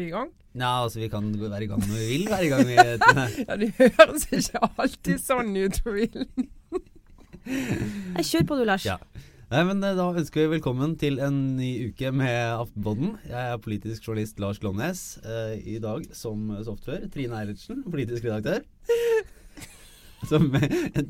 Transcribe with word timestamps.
vi 0.00 0.08
i 0.08 0.14
gang? 0.14 0.30
Nei, 0.58 0.70
altså 0.82 0.98
vi 0.98 1.08
kan 1.12 1.28
være 1.38 1.62
i 1.62 1.70
gang 1.70 1.82
når 1.84 1.94
vi 1.94 2.06
vil 2.10 2.28
være 2.30 2.46
i 2.46 2.50
gang. 2.50 2.66
Med, 2.66 3.04
ja, 3.48 3.56
Det 3.60 3.68
høres 3.78 4.24
ikke 4.34 4.62
alltid 4.72 5.20
sånn 5.22 5.52
ut 5.60 5.82
på 5.84 5.94
villen. 5.94 6.48
Kjør 8.20 8.46
på 8.48 8.58
du, 8.58 8.64
Lars. 8.68 8.86
Ja. 8.88 8.98
Nei, 9.50 9.64
men 9.66 9.80
Da 9.82 10.04
ønsker 10.14 10.44
vi 10.44 10.52
velkommen 10.52 10.92
til 10.98 11.18
en 11.22 11.38
ny 11.58 11.70
uke 11.90 12.12
med 12.14 12.36
Aftenpodden. 12.54 13.16
Jeg 13.26 13.54
er 13.54 13.62
politisk 13.62 14.06
journalist 14.06 14.38
Lars 14.42 14.60
Glomnes. 14.62 15.00
Eh, 15.24 15.56
I 15.74 15.80
dag, 15.82 16.04
som 16.14 16.44
software 16.66 17.08
Trine 17.10 17.34
Eilertsen, 17.40 17.82
politisk 17.90 18.28
redaktør. 18.28 18.62
Som 20.30 20.50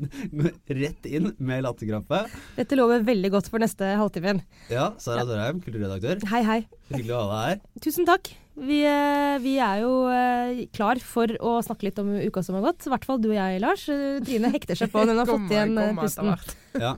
rett 0.81 1.05
inn 1.09 1.33
med 1.37 1.65
latterkrampe. 1.67 2.23
Dette 2.57 2.77
lover 2.79 3.03
veldig 3.05 3.33
godt 3.35 3.49
for 3.51 3.61
neste 3.61 3.93
halvtime. 3.99 4.39
Ja, 4.73 4.93
Sara 5.03 5.27
Dørheim, 5.27 5.61
kulturredaktør. 5.61 6.23
Hei, 6.31 6.41
hei. 6.47 6.61
Hyggelig 6.93 7.17
å 7.17 7.25
ha 7.27 7.33
deg 7.35 7.49
her. 7.51 7.83
Tusen 7.85 8.09
takk. 8.09 8.31
Vi, 8.53 8.81
eh, 8.83 9.37
vi, 9.39 9.55
er 9.63 9.79
jo 9.85 9.93
eh, 10.11 10.65
klar 10.75 10.99
for 10.99 11.31
å 11.39 11.55
snakke 11.63 11.87
litt 11.87 12.01
om 12.01 12.11
uka 12.19 12.43
som 12.43 12.57
har 12.59 12.67
gått. 12.67 12.85
I 12.85 12.91
hvert 12.91 13.07
fall 13.07 13.21
du 13.23 13.31
og 13.31 13.37
jeg, 13.37 13.63
Lars. 13.63 13.87
Trine 14.27 14.51
hekter 14.51 14.77
seg 14.77 14.91
på. 14.91 15.05
Hun 15.07 15.15
har 15.15 15.29
fått 15.35 15.55
igjen 15.55 15.77
eh, 15.79 15.97
pusten. 15.99 16.35
Ja. 16.81 16.95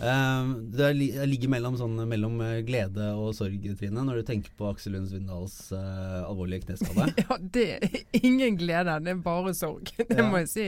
Det 0.00 0.86
ligger 0.96 1.50
mellom, 1.52 1.74
sånn, 1.76 1.98
mellom, 2.08 2.38
glede 2.64 3.10
og 3.20 3.34
sorg, 3.36 3.66
Trine, 3.76 4.00
når 4.06 4.22
du 4.22 4.28
tenker 4.30 4.54
på 4.56 4.70
Aksel 4.70 4.94
Lund 4.96 5.10
Svindals 5.10 5.58
uh, 5.76 6.22
alvorlige 6.24 6.70
kneskade. 6.70 7.10
ja, 7.20 7.36
det 7.36 7.66
er 7.76 7.98
ingen 8.16 8.56
glede, 8.56 8.94
det 9.04 9.12
er 9.12 9.20
bare 9.20 9.52
sorg. 9.52 9.92
Det 9.98 10.16
ja. 10.16 10.24
må 10.24 10.40
jeg 10.40 10.48
si. 10.48 10.64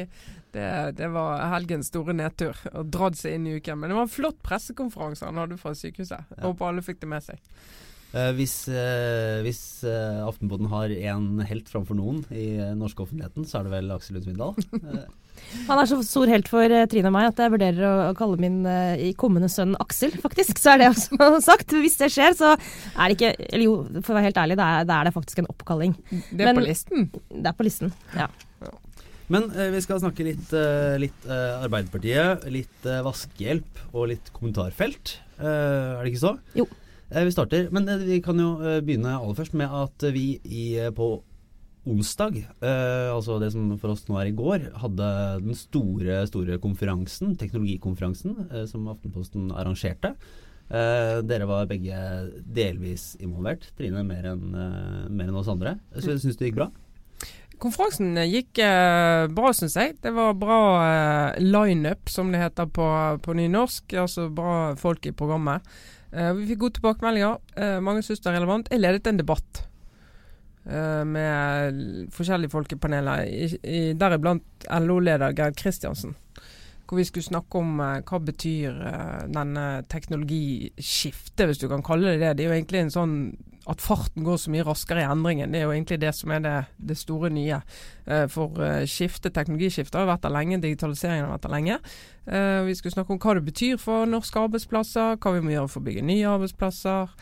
Det, 0.52 0.66
det, 0.99 1.09
var 1.15 1.47
helgens 1.55 1.88
store 1.88 2.13
nedtur. 2.19 2.60
Og 2.74 2.93
dratt 2.93 3.16
seg 3.23 3.38
inn 3.38 3.49
i 3.49 3.57
uken. 3.57 3.80
Men 3.80 3.95
det 3.95 3.97
var 4.02 4.10
en 4.10 4.13
flott 4.18 4.43
pressekonferanse 4.45 5.24
han 5.24 5.40
hadde 5.40 5.57
fra 5.65 5.73
sykehuset. 5.80 6.29
Ja. 6.37 6.43
Håper 6.45 6.68
alle 6.68 6.85
fikk 6.85 7.01
det 7.01 7.10
med 7.15 7.24
seg. 7.24 7.40
Uh, 8.13 8.30
hvis, 8.37 8.55
uh, 8.68 9.41
hvis 9.46 9.63
uh, 9.88 10.27
Aftenposten 10.29 10.68
har 10.73 10.93
én 10.93 11.29
helt 11.49 11.73
framfor 11.73 11.96
noen 11.96 12.23
i 12.29 12.55
norske 12.77 13.07
offentligheten, 13.07 13.49
så 13.49 13.60
er 13.60 13.68
det 13.68 13.74
vel 13.79 13.93
Aksel 13.95 14.18
Lund 14.18 14.29
Svindal. 14.29 14.57
Han 15.68 15.79
er 15.79 15.88
så 15.88 15.99
stor 16.07 16.30
helt 16.30 16.49
for 16.51 16.73
uh, 16.73 16.85
Trine 16.90 17.10
og 17.10 17.15
meg 17.15 17.29
at 17.30 17.40
jeg 17.40 17.52
vurderer 17.52 17.85
å, 17.87 17.95
å 18.10 18.16
kalle 18.18 18.38
min 18.40 18.63
uh, 18.66 19.02
kommende 19.21 19.51
sønn 19.52 19.74
Aksel, 19.83 20.15
faktisk. 20.23 20.60
Så 20.60 20.74
er 20.74 20.83
det 20.83 20.90
også 20.93 21.29
sagt. 21.51 21.74
Hvis 21.83 21.99
det 22.01 22.10
skjer, 22.15 22.37
så 22.38 22.55
er 22.55 23.02
det 23.02 23.18
ikke 23.18 23.33
Eller 23.49 23.66
jo, 23.66 23.77
for 24.01 24.15
å 24.15 24.18
være 24.18 24.30
helt 24.30 24.40
ærlig, 24.45 24.59
da 24.60 24.71
er, 24.79 24.87
er, 24.87 25.09
det 25.09 25.15
faktisk 25.16 25.43
en 25.43 25.51
oppkalling. 25.52 25.96
Det 26.10 26.40
er 26.40 26.51
Men, 26.51 26.63
på 26.63 26.66
listen? 26.66 27.10
Det 27.29 27.52
er 27.52 27.59
på 27.59 27.68
listen, 27.68 27.95
ja. 28.18 28.29
ja. 28.63 28.74
Men 29.33 29.49
eh, 29.55 29.71
vi 29.73 29.80
skal 29.80 30.01
snakke 30.02 30.27
litt, 30.27 30.51
litt 31.01 31.27
Arbeiderpartiet, 31.30 32.45
litt 32.52 32.88
vaskehjelp 33.07 33.85
og 33.93 34.10
litt 34.13 34.33
kommentarfelt. 34.37 35.16
er 35.40 36.02
det 36.02 36.13
ikke 36.13 36.24
så? 36.27 36.37
Jo. 36.59 36.66
Vi 37.13 37.35
starter, 37.35 37.68
men 37.74 37.88
vi 38.07 38.21
kan 38.24 38.38
jo 38.41 38.55
begynne 38.85 39.18
aller 39.18 39.37
først 39.37 39.57
med 39.59 39.68
at 39.68 40.07
vi 40.15 40.41
i, 40.45 40.65
på 40.96 41.10
onsdag, 41.88 42.37
eh, 42.63 43.10
altså 43.10 43.38
det 43.43 43.51
som 43.55 43.73
for 43.80 43.95
oss 43.95 44.05
nå 44.07 44.18
er 44.21 44.30
i 44.30 44.37
går, 44.37 44.68
hadde 44.85 45.09
den 45.43 45.59
store 45.59 46.23
store 46.30 46.59
konferansen, 46.63 47.35
teknologikonferansen, 47.38 48.37
eh, 48.51 48.66
som 48.71 48.87
Aftenposten 48.93 49.51
arrangerte. 49.51 50.15
Eh, 50.71 51.18
dere 51.27 51.49
var 51.51 51.66
begge 51.71 51.99
delvis 52.46 53.16
involvert. 53.21 53.66
Trine 53.77 54.05
mer 54.07 54.30
enn 54.30 54.55
eh, 54.55 55.27
en 55.27 55.40
oss 55.40 55.51
andre. 55.51 55.77
Så 55.99 56.15
jeg 56.15 56.23
syns 56.23 56.38
det 56.38 56.51
gikk 56.52 56.60
bra. 56.60 56.71
Konferansen 57.63 58.15
gikk 58.30 58.63
eh, 58.63 59.27
bra, 59.35 59.52
syns 59.55 59.77
jeg. 59.79 59.96
Det 60.02 60.15
var 60.15 60.38
bra 60.38 60.60
eh, 60.87 61.43
lineup, 61.43 62.09
som 62.10 62.30
det 62.33 62.45
heter 62.45 62.71
på, 62.71 62.87
på 63.23 63.37
nynorsk. 63.38 63.99
Altså 63.99 64.31
bra 64.31 64.77
folk 64.78 65.10
i 65.10 65.15
programmet. 65.19 65.66
Eh, 66.12 66.32
vi 66.37 66.49
fikk 66.50 66.65
gode 66.65 66.78
tilbakemeldinger. 66.78 67.38
Eh, 67.56 67.78
mange 67.81 68.05
syntes 68.05 68.23
det 68.23 68.33
er 68.33 68.41
relevant. 68.41 68.69
Jeg 68.71 68.84
ledet 68.84 69.06
en 69.09 69.21
debatt 69.21 69.67
Eh, 70.62 71.05
med 71.05 72.09
forskjellige 72.15 72.53
folk 72.53 72.71
i 72.71 72.78
panelet, 72.78 73.56
deriblant 73.99 74.67
LO-leder 74.71 75.34
Gerd 75.34 75.56
Kristiansen. 75.59 76.15
Hvor 76.93 76.99
vi 77.01 77.07
skulle 77.09 77.25
snakke 77.25 77.57
om 77.57 77.79
uh, 77.81 78.03
hva 78.05 78.19
betyr 78.21 78.75
uh, 78.85 79.21
denne 79.33 79.63
teknologiskiftet, 79.89 81.47
hvis 81.49 81.63
du 81.63 81.65
kan 81.71 81.81
kalle 81.81 82.11
det 82.13 82.21
det. 82.21 82.35
Det 82.37 82.45
er 82.45 82.51
jo 82.51 82.57
egentlig 82.59 82.83
en 82.83 82.93
sånn 82.93 83.15
at 83.73 83.81
farten 83.81 84.27
går 84.27 84.37
så 84.43 84.53
mye 84.53 84.67
raskere 84.67 85.01
i 85.01 85.09
endringen. 85.09 85.55
Det 85.55 85.63
er 85.63 85.65
jo 85.65 85.73
egentlig 85.73 86.03
det 86.03 86.13
som 86.19 86.37
er 86.37 86.45
det, 86.45 86.55
det 86.77 86.99
store 87.01 87.33
nye. 87.33 87.63
Uh, 88.05 88.27
for 88.29 88.61
skifte, 88.85 89.33
teknologiskiftet 89.33 90.03
har 90.03 90.13
vært 90.13 90.29
der 90.29 90.37
lenge, 90.37 90.61
digitaliseringen 90.61 91.31
har 91.31 91.33
vært 91.39 91.49
der 91.49 91.57
lenge. 91.57 91.81
vi 92.69 92.75
skulle 92.77 92.93
snakke 92.93 93.17
om 93.17 93.25
hva 93.25 93.39
det 93.41 93.47
betyr 93.49 93.81
for 93.81 94.05
norske 94.05 94.45
arbeidsplasser, 94.45 95.17
hva 95.17 95.33
vi 95.33 95.47
må 95.49 95.57
gjøre 95.57 95.73
for 95.73 95.81
å 95.81 95.89
bygge 95.89 96.05
nye 96.13 96.29
arbeidsplasser. 96.37 97.19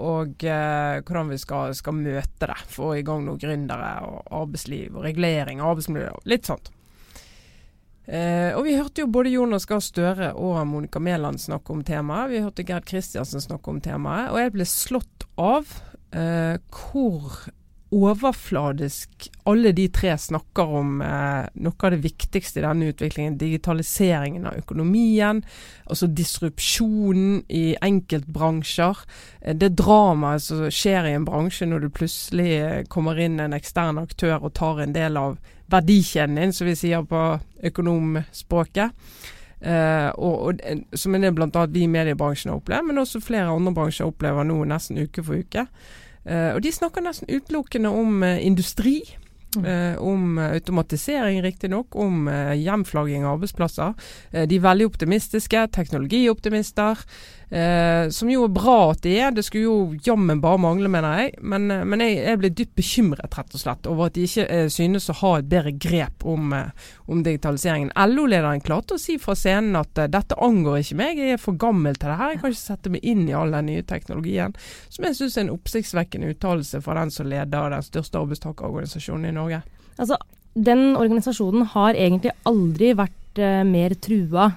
Og 0.00 0.46
hvordan 0.48 1.28
vi 1.28 1.44
skal, 1.44 1.76
skal, 1.76 2.00
møte 2.00 2.48
det. 2.48 2.62
Få 2.72 2.94
i 2.96 3.04
gang 3.04 3.28
noen 3.28 3.42
gründere 3.42 3.98
og 4.08 4.22
arbeidsliv 4.46 4.96
og 4.96 5.04
regulering 5.04 5.60
av 5.60 5.76
arbeidsmiljø. 5.76 6.22
Litt 6.24 6.48
sånt. 6.48 6.72
Uh, 8.02 8.50
og 8.58 8.64
vi 8.66 8.76
hørte 8.76 9.04
jo 9.04 9.10
både 9.14 9.30
Jonas 9.30 9.66
Gahr 9.70 9.82
Støre 9.84 10.32
og 10.34 10.58
Monica 10.66 10.98
Mæland 10.98 11.38
snakke 11.42 11.74
om 11.74 11.84
temaet. 11.86 12.32
Vi 12.32 12.42
hørte 12.42 12.66
Gerd 12.66 12.86
Kristiansen 12.88 13.44
snakke 13.44 13.70
om 13.70 13.80
temaet. 13.84 14.32
Og 14.34 14.42
jeg 14.42 14.54
ble 14.56 14.68
slått 14.68 15.28
av 15.40 15.70
hvor 16.12 17.38
overfladisk 17.92 19.28
alle 19.48 19.72
de 19.76 19.84
tre 19.92 20.14
snakker 20.18 20.70
om 20.78 21.00
eh, 21.04 21.48
noe 21.64 21.84
av 21.84 21.92
det 21.92 22.00
viktigste 22.04 22.60
i 22.60 22.64
denne 22.64 22.88
utviklingen. 22.92 23.36
Digitaliseringen 23.40 24.46
av 24.48 24.56
økonomien, 24.62 25.42
altså 25.84 26.08
disrupsjonen 26.08 27.42
i 27.52 27.64
enkeltbransjer. 27.84 29.02
Eh, 29.42 29.56
det 29.58 29.74
dramaet 29.80 30.46
som 30.46 30.64
skjer 30.72 31.10
i 31.10 31.16
en 31.18 31.28
bransje 31.28 31.68
når 31.68 31.84
du 31.84 31.90
plutselig 31.92 32.52
eh, 32.60 32.78
kommer 32.92 33.20
inn 33.20 33.40
en 33.42 33.56
ekstern 33.56 34.00
aktør 34.00 34.38
og 34.40 34.54
tar 34.56 34.80
en 34.82 34.96
del 34.96 35.20
av 35.20 35.36
verdikjeden 35.72 36.52
som 36.54 36.68
vi 36.68 36.76
sier 36.78 37.04
på 37.08 37.22
økonomspråket. 37.70 38.92
Uh, 39.62 40.10
og, 40.18 40.38
og, 40.42 40.62
som 40.98 41.14
er 41.14 41.22
det 41.22 41.36
bl.a. 41.38 41.66
vi 41.70 41.84
i 41.84 41.90
mediebransjen 41.90 42.50
har 42.50 42.58
opplevd, 42.58 42.88
men 42.88 42.98
også 42.98 43.22
flere 43.22 43.52
andre 43.52 43.70
bransjer 43.76 44.08
opplever 44.10 44.46
nå 44.48 44.56
nesten 44.66 44.98
uke 44.98 45.22
for 45.22 45.38
uke. 45.38 45.68
Uh, 46.26 46.54
og 46.54 46.62
de 46.62 46.72
snakker 46.74 47.02
nesten 47.04 47.30
utelukkende 47.30 47.90
om 47.90 48.22
uh, 48.26 48.38
industri. 48.42 49.00
Uh, 49.52 49.98
om 50.00 50.38
automatisering, 50.40 51.42
riktignok. 51.44 51.94
Om 51.94 52.24
hjemflagging 52.56 53.26
av 53.26 53.36
arbeidsplasser. 53.36 53.92
de 54.48 54.56
er 54.56 54.64
veldig 54.64 54.86
optimistiske. 54.88 55.66
Teknologioptimister. 55.76 57.04
Eh, 57.52 58.08
som 58.08 58.30
jo 58.32 58.46
er 58.46 58.52
bra 58.56 58.76
at 58.94 59.02
de 59.04 59.10
er, 59.20 59.32
det 59.36 59.42
skulle 59.44 59.66
jo 59.66 59.96
jammen 60.06 60.38
bare 60.40 60.60
mangle, 60.62 60.88
mener 60.88 61.18
jeg. 61.20 61.34
Men, 61.44 61.66
eh, 61.70 61.82
men 61.84 62.00
jeg, 62.00 62.14
jeg, 62.24 62.38
blir 62.40 62.54
dypt 62.56 62.78
bekymret 62.80 63.36
rett 63.36 63.52
og 63.58 63.60
slett 63.60 63.88
over 63.90 64.08
at 64.08 64.16
de 64.16 64.24
ikke 64.24 64.46
eh, 64.46 64.68
synes 64.72 65.10
å 65.12 65.16
ha 65.18 65.32
et 65.36 65.50
bedre 65.50 65.74
grep 65.76 66.24
om, 66.24 66.54
eh, 66.56 66.88
om 67.12 67.20
digitaliseringen. 67.26 67.92
LO-lederen 68.08 68.64
klarte 68.64 68.96
å 68.96 69.02
si 69.02 69.18
fra 69.20 69.36
scenen 69.36 69.76
at 69.76 70.00
uh, 70.00 70.08
dette 70.08 70.38
angår 70.40 70.80
ikke 70.80 70.98
meg, 71.02 71.20
jeg 71.20 71.36
er 71.36 71.44
for 71.44 71.60
gammel 71.60 72.00
til 72.00 72.08
det 72.08 72.16
her. 72.22 72.32
Jeg 72.32 72.40
kan 72.40 72.54
ikke 72.54 72.62
sette 72.62 72.94
meg 72.96 73.04
inn 73.12 73.26
i 73.28 73.36
all 73.36 73.52
den 73.52 73.68
nye 73.68 73.84
teknologien. 73.84 74.56
Som 74.88 75.10
jeg 75.10 75.20
synes 75.20 75.36
er 75.36 75.44
en 75.44 75.54
oppsiktsvekkende 75.58 76.32
uttalelse 76.32 76.80
fra 76.80 76.96
den 77.02 77.12
som 77.12 77.28
leder 77.28 77.76
den 77.76 77.84
største 77.84 78.22
arbeidstakerorganisasjonen 78.22 79.28
i 79.28 79.36
Norge. 79.36 79.60
Altså, 80.00 80.16
den 80.56 80.94
organisasjonen 80.96 81.68
har 81.76 82.00
egentlig 82.00 82.32
aldri 82.48 82.94
vært 82.96 83.44
uh, 83.44 83.60
mer 83.68 84.00
trua 84.00 84.54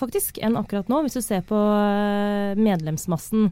faktisk, 0.00 0.40
enn 0.42 0.58
akkurat 0.58 0.88
nå. 0.90 1.02
Hvis 1.04 1.18
du 1.18 1.24
ser 1.24 1.44
på 1.46 1.56
eh, 1.56 2.58
medlemsmassen 2.58 3.48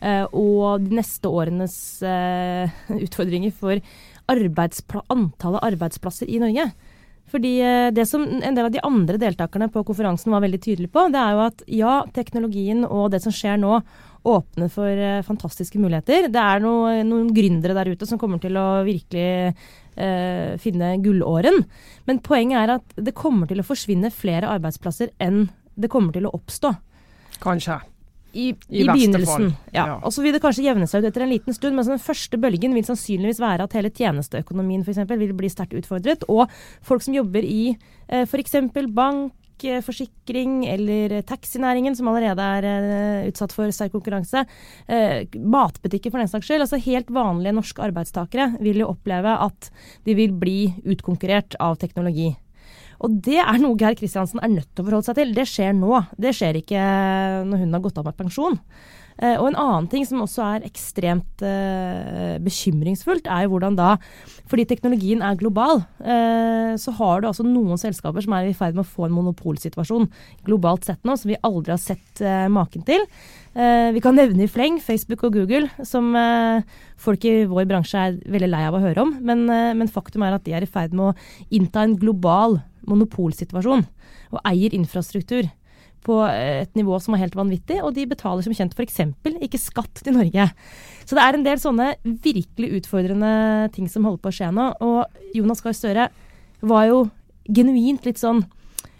eh, 0.00 0.24
og 0.30 0.84
de 0.86 0.98
neste 1.00 1.30
årenes 1.30 1.76
eh, 2.06 2.72
utfordringer 3.06 3.54
for 3.54 3.80
antallet 4.28 5.66
arbeidsplasser 5.72 6.30
i 6.30 6.40
Norge. 6.42 6.70
Fordi 7.34 7.54
det 7.96 8.04
som 8.06 8.22
en 8.22 8.54
del 8.54 8.66
av 8.68 8.70
de 8.70 8.82
andre 8.84 9.16
deltakerne 9.18 9.66
på 9.72 9.82
konferansen 9.88 10.30
var 10.30 10.42
veldig 10.44 10.60
tydelige 10.60 10.92
på, 10.92 11.06
det 11.10 11.18
er 11.18 11.32
jo 11.32 11.40
at 11.42 11.62
ja, 11.72 11.94
teknologien 12.14 12.84
og 12.84 13.08
det 13.10 13.22
som 13.24 13.32
skjer 13.34 13.56
nå, 13.58 13.78
åpner 14.28 14.70
for 14.72 15.00
fantastiske 15.26 15.80
muligheter. 15.80 16.28
Det 16.32 16.40
er 16.40 16.62
noe, 16.62 17.00
noen 17.04 17.32
gründere 17.34 17.74
der 17.76 17.90
ute 17.96 18.06
som 18.08 18.20
kommer 18.20 18.38
til 18.44 18.56
å 18.60 18.84
virkelig 18.86 19.26
eh, 19.96 20.54
finne 20.60 20.94
gullåren. 21.02 21.64
Men 22.08 22.22
poenget 22.24 22.60
er 22.62 22.74
at 22.78 22.96
det 23.08 23.16
kommer 23.16 23.50
til 23.50 23.60
å 23.60 23.66
forsvinne 23.66 24.12
flere 24.14 24.50
arbeidsplasser 24.54 25.12
enn 25.22 25.46
det 25.74 25.90
kommer 25.92 26.14
til 26.14 26.28
å 26.28 26.34
oppstå. 26.36 26.74
Kanskje. 27.42 27.80
I, 28.34 28.48
I, 28.68 28.82
i 28.82 28.86
begynnelsen. 28.88 29.52
Ja. 29.70 29.86
ja. 29.86 29.94
Og 30.02 30.12
så 30.14 30.24
vil 30.24 30.34
det 30.34 30.42
kanskje 30.42 30.66
jevne 30.66 30.88
seg 30.90 31.04
ut 31.04 31.08
etter 31.10 31.22
en 31.22 31.30
liten 31.30 31.54
stund, 31.54 31.76
men 31.76 31.86
den 31.86 32.02
første 32.02 32.40
bølgen 32.40 32.74
vil 32.74 32.86
sannsynligvis 32.86 33.40
være 33.42 33.68
at 33.68 33.76
hele 33.78 33.92
tjenesteøkonomien 33.94 34.82
f.eks. 34.82 35.04
vil 35.14 35.36
bli 35.38 35.50
sterkt 35.52 35.76
utfordret. 35.78 36.26
Og 36.26 36.50
folk 36.84 37.04
som 37.06 37.14
jobber 37.14 37.46
i 37.46 37.70
eh, 37.70 38.26
f.eks. 38.26 38.58
bank, 38.90 39.36
eh, 39.62 39.78
forsikring 39.86 40.64
eller 40.66 41.20
taxinæringen, 41.28 41.94
som 41.94 42.10
allerede 42.10 42.50
er 42.58 42.68
eh, 42.72 43.30
utsatt 43.30 43.54
for 43.54 43.70
sterk 43.74 43.94
konkurranse. 43.94 44.42
Eh, 44.90 45.30
matbutikker 45.38 46.10
for 46.10 46.18
den 46.18 46.32
saks 46.32 46.50
skyld. 46.50 46.66
Altså 46.66 46.82
helt 46.82 47.14
vanlige 47.14 47.54
norske 47.54 47.86
arbeidstakere 47.86 48.56
vil 48.58 48.82
jo 48.82 48.90
oppleve 48.96 49.38
at 49.46 49.70
de 50.08 50.18
vil 50.18 50.34
bli 50.34 50.58
utkonkurrert 50.82 51.54
av 51.62 51.78
teknologi. 51.78 52.32
Og 53.04 53.16
det 53.26 53.40
er 53.42 53.60
noe 53.60 53.76
Geir 53.80 53.96
Kristiansen 53.98 54.40
er 54.40 54.52
nødt 54.52 54.70
til 54.72 54.84
å 54.84 54.88
forholde 54.88 55.08
seg 55.10 55.18
til. 55.18 55.32
Det 55.36 55.44
skjer 55.50 55.74
nå. 55.76 55.98
Det 56.20 56.32
skjer 56.36 56.60
ikke 56.62 56.84
når 57.50 57.64
hun 57.64 57.76
har 57.76 57.82
gått 57.84 58.00
av 58.00 58.08
med 58.08 58.16
pensjon. 58.16 58.56
Eh, 59.22 59.36
og 59.38 59.46
en 59.46 59.58
annen 59.60 59.86
ting 59.90 60.02
som 60.06 60.22
også 60.24 60.42
er 60.42 60.64
ekstremt 60.66 61.44
eh, 61.46 62.34
bekymringsfullt, 62.42 63.28
er 63.30 63.44
jo 63.44 63.54
hvordan 63.54 63.76
da 63.78 63.94
Fordi 64.50 64.64
teknologien 64.66 65.22
er 65.22 65.38
global, 65.38 65.84
eh, 66.02 66.74
så 66.80 66.92
har 66.98 67.22
du 67.22 67.28
altså 67.28 67.46
noen 67.46 67.78
selskaper 67.80 68.24
som 68.24 68.34
er 68.36 68.50
i 68.50 68.56
ferd 68.56 68.74
med 68.74 68.84
å 68.84 68.90
få 68.90 69.06
en 69.06 69.14
monopolsituasjon 69.14 70.10
globalt 70.44 70.84
sett 70.88 71.00
nå, 71.06 71.16
som 71.16 71.30
vi 71.30 71.40
aldri 71.46 71.72
har 71.72 71.80
sett 71.80 72.20
eh, 72.20 72.44
maken 72.52 72.84
til. 72.86 73.06
Eh, 73.54 73.88
vi 73.94 74.02
kan 74.04 74.18
nevne 74.18 74.44
i 74.44 74.50
fleng 74.50 74.80
Facebook 74.82 75.24
og 75.24 75.38
Google, 75.38 75.70
som 75.86 76.10
eh, 76.18 76.66
folk 77.00 77.24
i 77.24 77.46
vår 77.48 77.70
bransje 77.70 78.02
er 78.02 78.20
veldig 78.36 78.50
lei 78.50 78.62
av 78.66 78.76
å 78.76 78.82
høre 78.82 79.06
om. 79.06 79.16
Men, 79.24 79.46
men 79.48 79.90
faktum 79.90 80.26
er 80.26 80.36
at 80.36 80.44
de 80.44 80.54
er 80.56 80.66
i 80.66 80.70
ferd 80.70 80.94
med 80.94 81.12
å 81.12 81.48
innta 81.54 81.86
en 81.86 81.96
global 81.98 82.60
monopolsituasjon 82.84 83.86
og 84.34 84.40
eier 84.50 84.74
infrastruktur 84.76 85.48
på 86.04 86.18
et 86.28 86.72
nivå 86.78 86.98
som 87.02 87.16
er 87.16 87.24
helt 87.24 87.36
vanvittig, 87.38 87.80
og 87.82 87.94
de 87.96 88.06
betaler 88.10 88.44
som 88.44 88.54
kjent 88.56 88.74
f.eks. 88.76 89.00
ikke 89.46 89.60
skatt 89.60 90.02
til 90.04 90.16
Norge. 90.18 90.48
Så 91.04 91.16
det 91.16 91.24
er 91.24 91.38
en 91.38 91.46
del 91.46 91.60
sånne 91.60 91.88
virkelig 92.04 92.70
utfordrende 92.80 93.70
ting 93.74 93.88
som 93.90 94.06
holder 94.06 94.22
på 94.22 94.32
å 94.32 94.36
skje 94.38 94.50
nå. 94.54 94.68
Og 94.84 95.34
Jonas 95.36 95.64
Gahr 95.64 95.76
Støre 95.76 96.08
var 96.64 96.88
jo 96.90 97.06
genuint 97.44 98.06
litt 98.06 98.20
sånn 98.20 98.44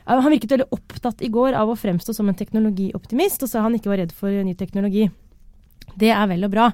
Han 0.04 0.26
virket 0.28 0.50
veldig 0.52 0.66
opptatt 0.74 1.22
i 1.24 1.30
går 1.32 1.54
av 1.56 1.70
å 1.72 1.78
fremstå 1.80 2.12
som 2.12 2.28
en 2.28 2.36
teknologioptimist, 2.36 3.40
og 3.40 3.48
sa 3.48 3.62
han 3.64 3.72
ikke 3.78 3.88
var 3.88 4.02
redd 4.02 4.10
for 4.12 4.28
ny 4.28 4.52
teknologi. 4.52 5.06
Det 5.96 6.10
er 6.12 6.26
vel 6.28 6.44
og 6.44 6.52
bra, 6.52 6.66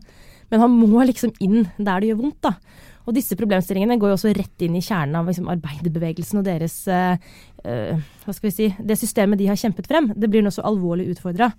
men 0.50 0.65
han 0.65 0.75
må 0.75 1.05
liksom 1.06 1.37
inn 1.38 1.69
der 1.79 2.03
det 2.03 2.09
gjør 2.11 2.25
vondt, 2.25 2.41
da. 2.43 2.56
Og 3.08 3.17
disse 3.17 3.37
problemstillingene 3.38 3.99
går 4.00 4.12
jo 4.12 4.17
også 4.19 4.32
rett 4.37 4.64
inn 4.67 4.76
i 4.76 4.85
kjernen 4.85 5.19
av 5.20 5.29
liksom, 5.31 5.49
arbeiderbevegelsen 5.52 6.41
og 6.41 6.47
deres 6.47 6.76
uh, 6.91 7.14
uh, 7.64 8.11
Hva 8.25 8.35
skal 8.37 8.50
vi 8.50 8.56
si 8.56 8.69
Det 8.76 8.99
systemet 9.00 9.41
de 9.41 9.49
har 9.50 9.61
kjempet 9.61 9.88
frem. 9.91 10.11
Det 10.14 10.31
blir 10.31 10.44
nå 10.44 10.52
så 10.55 10.67
alvorlig 10.69 11.11
utfordra. 11.14 11.50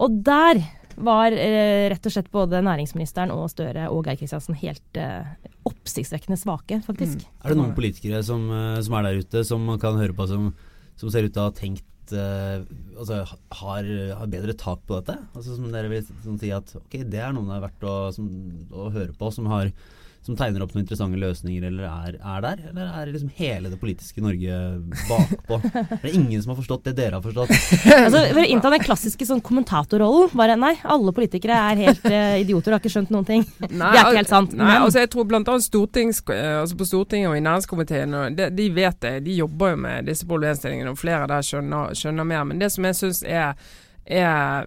Og 0.00 0.22
der 0.24 0.62
var 1.00 1.34
uh, 1.34 1.84
rett 1.92 2.06
og 2.06 2.14
slett 2.14 2.30
både 2.32 2.62
næringsministeren 2.66 3.34
og 3.34 3.50
Støre 3.52 3.90
og 3.90 4.06
Geir 4.06 4.20
Kristiansen 4.20 4.58
helt 4.62 5.02
oppsiktsvekkende 5.68 6.38
svake, 6.40 6.80
faktisk. 6.86 7.20
Mm. 7.20 7.38
Er 7.42 7.52
det 7.52 7.60
noen 7.60 7.76
politikere 7.76 8.24
som, 8.26 8.48
som, 8.80 8.96
er 8.98 9.08
der 9.08 9.22
ute, 9.22 9.44
som 9.46 9.64
man 9.66 9.80
kan 9.82 9.98
høre 10.00 10.16
på, 10.16 10.26
som, 10.30 10.50
som 11.00 11.12
ser 11.12 11.26
ut 11.26 11.34
til 11.34 11.42
å 11.42 11.50
ha 11.50 11.54
tenkt 11.56 11.86
altså, 12.10 13.20
har, 13.60 13.86
har, 14.18 14.30
bedre 14.32 14.56
tak 14.58 14.80
på 14.88 14.98
dette? 14.98 15.14
Altså 15.30 15.54
Som 15.54 15.68
dere 15.70 15.92
vil 15.92 16.02
sånn, 16.24 16.40
si 16.40 16.50
at 16.54 16.72
ok, 16.80 17.02
det 17.06 17.20
er 17.22 17.36
noen 17.36 17.52
det 17.52 17.58
er 17.58 17.66
verdt 17.68 17.86
å, 17.86 17.96
som, 18.16 18.30
å 18.74 18.88
høre 18.90 19.14
på, 19.14 19.30
som 19.36 19.46
har 19.52 19.70
som 20.26 20.36
tegner 20.36 20.60
opp 20.60 20.74
noen 20.74 20.84
interessante 20.84 21.16
løsninger, 21.16 21.64
eller 21.70 21.86
er, 21.88 22.16
er 22.20 22.42
der? 22.44 22.58
Eller 22.70 22.88
er 22.92 23.06
det 23.08 23.14
liksom 23.14 23.30
hele 23.38 23.70
det 23.72 23.78
politiske 23.80 24.20
Norge 24.20 24.58
bakpå? 25.08 25.60
er 25.96 26.02
det 26.04 26.12
ingen 26.12 26.42
som 26.42 26.52
har 26.52 26.58
forstått 26.58 26.90
det 26.90 26.94
dere 26.98 27.16
har 27.16 27.24
forstått? 27.24 27.54
altså, 27.96 28.20
for 28.28 28.42
å 28.42 28.44
innta 28.44 28.72
den 28.74 28.84
klassiske 28.84 29.28
sånn 29.30 29.40
kommentatorrollen, 29.44 30.34
bare 30.36 30.58
nei, 30.60 30.74
alle 30.84 31.14
politikere 31.16 31.56
er 31.70 31.82
helt 31.86 32.04
uh, 32.04 32.36
idioter 32.36 32.74
og 32.74 32.76
har 32.76 32.84
ikke 32.84 32.92
skjønt 32.92 33.14
noen 33.16 33.28
ting. 33.32 33.46
Nei, 33.64 33.72
det 33.72 33.88
er 33.88 34.00
ikke 34.02 34.20
helt 34.20 34.34
sant. 34.34 34.52
Nei, 34.52 34.66
men, 34.66 34.84
altså 34.84 35.04
jeg 35.04 35.12
tror 35.16 35.30
blant 35.32 35.52
annet 35.54 35.66
stortings, 35.66 36.22
altså 36.28 36.76
på 36.76 36.90
Stortinget 36.90 37.32
og 37.32 37.38
i 37.38 37.44
næringskomiteen, 37.46 38.16
og 38.20 38.36
de, 38.36 38.50
de, 38.60 38.72
vet 38.76 39.00
det, 39.06 39.14
de 39.24 39.40
jobber 39.40 39.72
jo 39.72 39.84
med 39.88 40.10
disse 40.12 40.28
problemstillingene, 40.28 40.92
og 40.92 41.00
flere 41.00 41.30
der 41.32 41.46
skjønner, 41.46 41.96
skjønner 41.96 42.28
mer. 42.28 42.44
Men 42.50 42.60
det 42.60 42.68
som 42.74 42.84
jeg 42.84 43.00
syns 43.00 43.24
er 43.24 43.56
er 44.04 44.66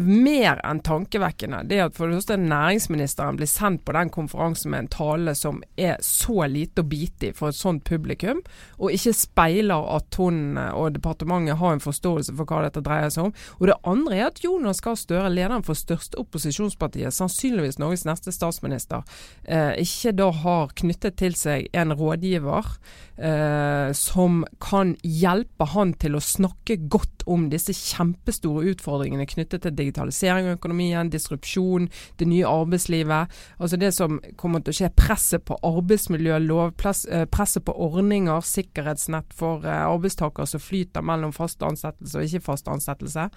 mer 0.00 0.60
enn 0.66 0.80
tankevekkende. 0.84 1.62
Det 1.68 1.80
at 1.84 1.96
for 1.96 2.10
det 2.10 2.18
første 2.18 2.38
næringsministeren 2.40 3.38
blir 3.38 3.50
sendt 3.50 3.84
på 3.86 3.94
den 3.94 4.10
konferansen 4.14 4.72
med 4.72 4.84
en 4.84 4.90
tale 4.94 5.34
som 5.38 5.62
er 5.76 5.98
så 6.04 6.46
lite 6.50 6.82
å 6.82 6.88
bite 6.88 7.30
i 7.30 7.34
for 7.36 7.52
et 7.52 7.58
sånt 7.58 7.84
publikum, 7.86 8.42
og 8.78 8.94
ikke 8.94 9.14
speiler 9.16 9.88
at 9.94 10.18
hun 10.18 10.58
og 10.58 10.96
departementet 10.96 11.58
har 11.60 11.76
en 11.76 11.84
forståelse 11.84 12.34
for 12.34 12.48
hva 12.48 12.64
dette 12.66 12.82
dreier 12.84 13.12
seg 13.14 13.28
om. 13.28 13.34
Og 13.60 13.68
det 13.70 13.78
andre 13.86 14.18
er 14.18 14.28
at 14.30 14.42
Jonas 14.44 14.82
Gahr 14.84 14.98
Støre, 14.98 15.30
lederen 15.32 15.64
for 15.66 15.78
største 15.78 16.18
opposisjonspartiet, 16.20 17.14
sannsynligvis 17.14 17.80
Norges 17.82 18.06
neste 18.08 18.34
statsminister, 18.34 19.04
eh, 19.44 19.74
ikke 19.82 20.14
da 20.16 20.30
har 20.44 20.74
knyttet 20.78 21.18
til 21.20 21.36
seg 21.38 21.68
en 21.76 21.94
rådgiver 21.94 22.74
eh, 23.18 23.90
som 23.96 24.42
kan 24.62 24.94
hjelpe 25.02 25.68
han 25.74 25.94
til 26.00 26.16
å 26.16 26.22
snakke 26.24 26.78
godt 26.90 27.24
om 27.30 27.48
disse 27.52 27.74
kjempestore 27.76 28.63
utfordringene 28.72 29.26
knyttet 29.28 29.64
til 29.64 29.76
digitalisering 29.76 30.48
av 30.48 30.58
økonomien, 30.58 31.10
disrupsjon, 31.12 31.88
det 32.20 32.28
nye 32.30 32.48
arbeidslivet. 32.48 33.32
Altså 33.58 33.80
det 33.80 33.92
som 33.96 34.20
kommer 34.40 34.64
til 34.64 34.74
å 34.74 34.78
skje. 34.80 34.92
Presset 34.98 35.44
på 35.48 35.58
arbeidsmiljø, 35.64 36.38
eh, 36.38 37.26
presset 37.30 37.64
på 37.64 37.76
ordninger, 37.86 38.40
sikkerhetsnett 38.40 39.34
for 39.36 39.64
eh, 39.66 39.84
arbeidstakere 39.86 40.46
som 40.46 40.62
flyter 40.62 41.04
mellom 41.04 41.32
fast 41.32 41.62
ansettelse 41.62 42.18
og 42.18 42.24
ikke 42.24 42.44
fast 42.44 42.68
ansettelse. 42.68 43.28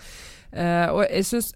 Uh, 0.54 0.88
og 0.94 1.02
jeg 1.12 1.26
synes, 1.26 1.54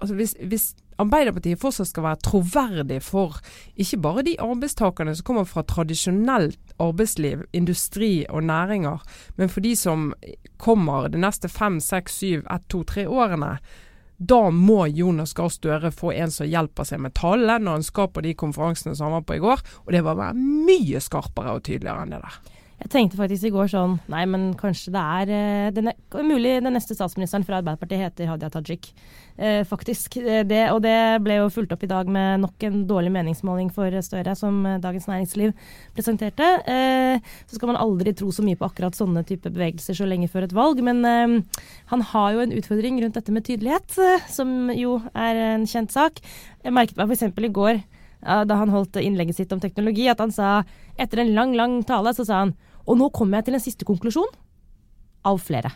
altså 0.00 0.14
hvis, 0.14 0.34
hvis 0.46 0.74
Arbeiderpartiet 0.98 1.60
fortsatt 1.62 1.92
skal 1.92 2.06
være 2.08 2.22
troverdig 2.26 2.98
for 3.06 3.36
ikke 3.78 4.00
bare 4.02 4.24
de 4.26 4.34
arbeidstakerne 4.42 5.14
som 5.14 5.28
kommer 5.28 5.46
fra 5.46 5.62
tradisjonelt 5.62 6.72
arbeidsliv, 6.82 7.44
industri 7.54 8.26
og 8.26 8.42
næringer, 8.48 9.04
men 9.38 9.52
for 9.52 9.62
de 9.62 9.76
som 9.78 10.08
kommer 10.58 11.06
de 11.12 11.20
neste 11.22 11.50
fem, 11.50 11.78
seks, 11.82 12.18
syv, 12.18 12.42
ett, 12.50 12.66
to, 12.66 12.82
tre 12.82 13.06
årene. 13.06 13.58
Da 14.18 14.40
må 14.50 14.88
Jonas 14.90 15.36
Gahr 15.38 15.52
Støre 15.54 15.92
få 15.94 16.10
en 16.18 16.32
som 16.34 16.48
hjelper 16.50 16.86
seg 16.88 16.98
med 17.04 17.14
tallene 17.14 17.62
når 17.62 17.78
han 17.78 17.86
skal 17.86 18.10
på 18.10 18.24
de 18.26 18.34
konferansene 18.34 18.96
som 18.98 19.06
han 19.06 19.20
var 19.20 19.28
på 19.28 19.38
i 19.38 19.42
går. 19.44 19.62
Og 19.86 19.92
det 19.94 20.02
var 20.02 20.24
mye 20.34 21.02
skarpere 21.02 21.54
og 21.54 21.62
tydeligere 21.68 22.02
enn 22.02 22.16
det 22.16 22.24
der. 22.24 22.40
Jeg 22.78 22.92
tenkte 22.92 23.18
faktisk 23.18 23.48
i 23.48 23.50
går 23.50 23.70
sånn 23.72 23.96
Nei, 24.06 24.22
men 24.30 24.52
kanskje 24.58 24.92
det 24.94 25.00
er 25.02 25.30
eh, 25.34 25.70
den, 25.74 25.90
Mulig 26.28 26.60
den 26.62 26.70
neste 26.76 26.94
statsministeren 26.94 27.42
fra 27.46 27.58
Arbeiderpartiet 27.58 28.04
heter 28.04 28.28
Hadia 28.30 28.50
Tajik. 28.54 28.92
Eh, 29.34 29.64
faktisk. 29.66 30.16
Eh, 30.22 30.44
det, 30.46 30.60
og 30.70 30.80
det 30.84 31.18
ble 31.24 31.40
jo 31.40 31.48
fulgt 31.50 31.74
opp 31.74 31.82
i 31.82 31.90
dag 31.90 32.08
med 32.10 32.44
nok 32.44 32.66
en 32.68 32.84
dårlig 32.86 33.10
meningsmåling 33.14 33.72
for 33.74 33.92
Støre, 34.04 34.36
som 34.38 34.60
eh, 34.66 34.78
Dagens 34.82 35.08
Næringsliv 35.10 35.54
presenterte. 35.96 36.48
Eh, 36.70 37.34
så 37.50 37.58
skal 37.58 37.72
man 37.72 37.80
aldri 37.82 38.14
tro 38.18 38.30
så 38.34 38.46
mye 38.46 38.58
på 38.58 38.68
akkurat 38.68 38.98
sånne 38.98 39.24
type 39.26 39.50
bevegelser 39.50 39.98
så 39.98 40.06
lenge 40.06 40.30
før 40.30 40.46
et 40.46 40.54
valg. 40.54 40.82
Men 40.86 41.02
eh, 41.02 41.60
han 41.90 42.06
har 42.12 42.36
jo 42.36 42.46
en 42.46 42.56
utfordring 42.60 43.02
rundt 43.02 43.18
dette 43.18 43.34
med 43.34 43.46
tydelighet, 43.48 43.98
som 44.30 44.70
jo 44.74 45.00
er 45.18 45.42
en 45.48 45.66
kjent 45.66 45.94
sak. 45.94 46.22
Jeg 46.62 46.78
merket 46.78 46.98
meg 46.98 47.10
f.eks. 47.10 47.26
i 47.26 47.54
går 47.58 47.82
da 48.18 48.56
han 48.58 48.72
holdt 48.74 48.96
innlegget 48.98 49.36
sitt 49.38 49.52
om 49.54 49.60
teknologi, 49.62 50.08
at 50.10 50.18
han 50.18 50.32
sa 50.34 50.64
etter 50.98 51.20
en 51.22 51.36
lang, 51.36 51.52
lang 51.54 51.76
tale 51.86 52.10
så 52.16 52.24
sa 52.26 52.40
han 52.42 52.56
og 52.88 52.96
nå 52.96 53.10
kommer 53.14 53.38
jeg 53.38 53.48
til 53.48 53.58
en 53.58 53.64
siste 53.64 53.88
konklusjon. 53.88 54.30
Av 55.28 55.40
flere. 55.42 55.74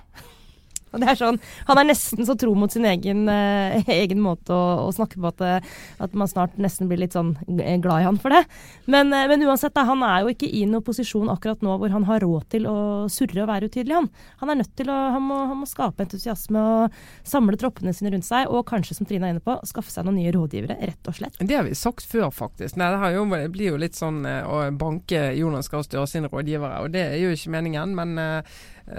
Og 0.93 1.01
det 1.03 1.09
er 1.09 1.19
sånn, 1.19 1.39
Han 1.69 1.81
er 1.81 1.89
nesten 1.89 2.27
så 2.29 2.37
tro 2.39 2.55
mot 2.59 2.73
sin 2.73 2.87
egen, 2.89 3.25
eh, 3.33 3.83
egen 3.93 4.21
måte 4.23 4.53
å, 4.55 4.87
å, 4.87 4.93
snakke 4.95 5.21
på 5.21 5.31
at, 5.31 5.41
eh, 5.47 5.71
at, 6.03 6.15
man 6.19 6.29
snart 6.29 6.59
nesten 6.61 6.89
blir 6.91 7.01
litt 7.01 7.17
sånn 7.17 7.35
glad 7.49 8.03
i 8.03 8.07
han 8.07 8.21
for 8.21 8.35
det. 8.35 8.43
Men, 8.87 9.13
eh, 9.13 9.27
men 9.31 9.45
uansett, 9.47 9.75
da, 9.75 9.87
han 9.89 10.03
er 10.07 10.23
jo 10.23 10.33
ikke 10.35 10.51
i 10.51 10.65
noen 10.69 10.85
posisjon 10.85 11.31
akkurat 11.33 11.63
nå 11.65 11.79
hvor 11.81 11.95
han 11.95 12.07
har 12.09 12.23
råd 12.23 12.49
til 12.53 12.69
å 12.69 12.77
surre 13.13 13.45
og 13.45 13.51
være 13.51 13.71
utydelig. 13.71 13.97
Han, 13.97 14.11
han 14.43 14.53
er 14.53 14.61
nødt 14.63 14.75
til 14.79 14.93
å 14.93 14.99
han 15.17 15.25
må, 15.25 15.39
han 15.51 15.63
må, 15.63 15.69
skape 15.69 16.05
entusiasme 16.05 16.61
og 16.61 16.99
samle 17.27 17.57
troppene 17.61 17.95
sine 17.97 18.13
rundt 18.13 18.29
seg, 18.29 18.51
og 18.53 18.67
kanskje, 18.69 18.99
som 18.99 19.09
Trine 19.09 19.31
er 19.31 19.37
inne 19.37 19.45
på, 19.45 19.57
skaffe 19.69 19.93
seg 19.93 20.07
noen 20.07 20.21
nye 20.21 20.35
rådgivere, 20.35 20.77
rett 20.83 21.09
og 21.11 21.17
slett. 21.17 21.41
Det 21.41 21.57
har 21.57 21.67
vi 21.67 21.77
sagt 21.79 22.05
før, 22.09 22.29
faktisk. 22.35 22.77
Nei, 22.81 22.91
det, 22.93 23.13
jo, 23.17 23.25
det 23.33 23.49
blir 23.55 23.73
jo 23.73 23.81
litt 23.81 23.97
sånn 23.99 24.23
å 24.27 24.63
banke 24.77 25.31
Jonas 25.39 25.71
Gahr 25.73 25.87
Støre 25.87 26.09
sine 26.11 26.31
rådgivere, 26.33 26.83
og 26.85 26.93
det 26.95 27.07
er 27.15 27.19
jo 27.23 27.33
ikke 27.35 27.55
meningen. 27.57 27.97
men 27.97 28.19
Eh, 28.21 28.43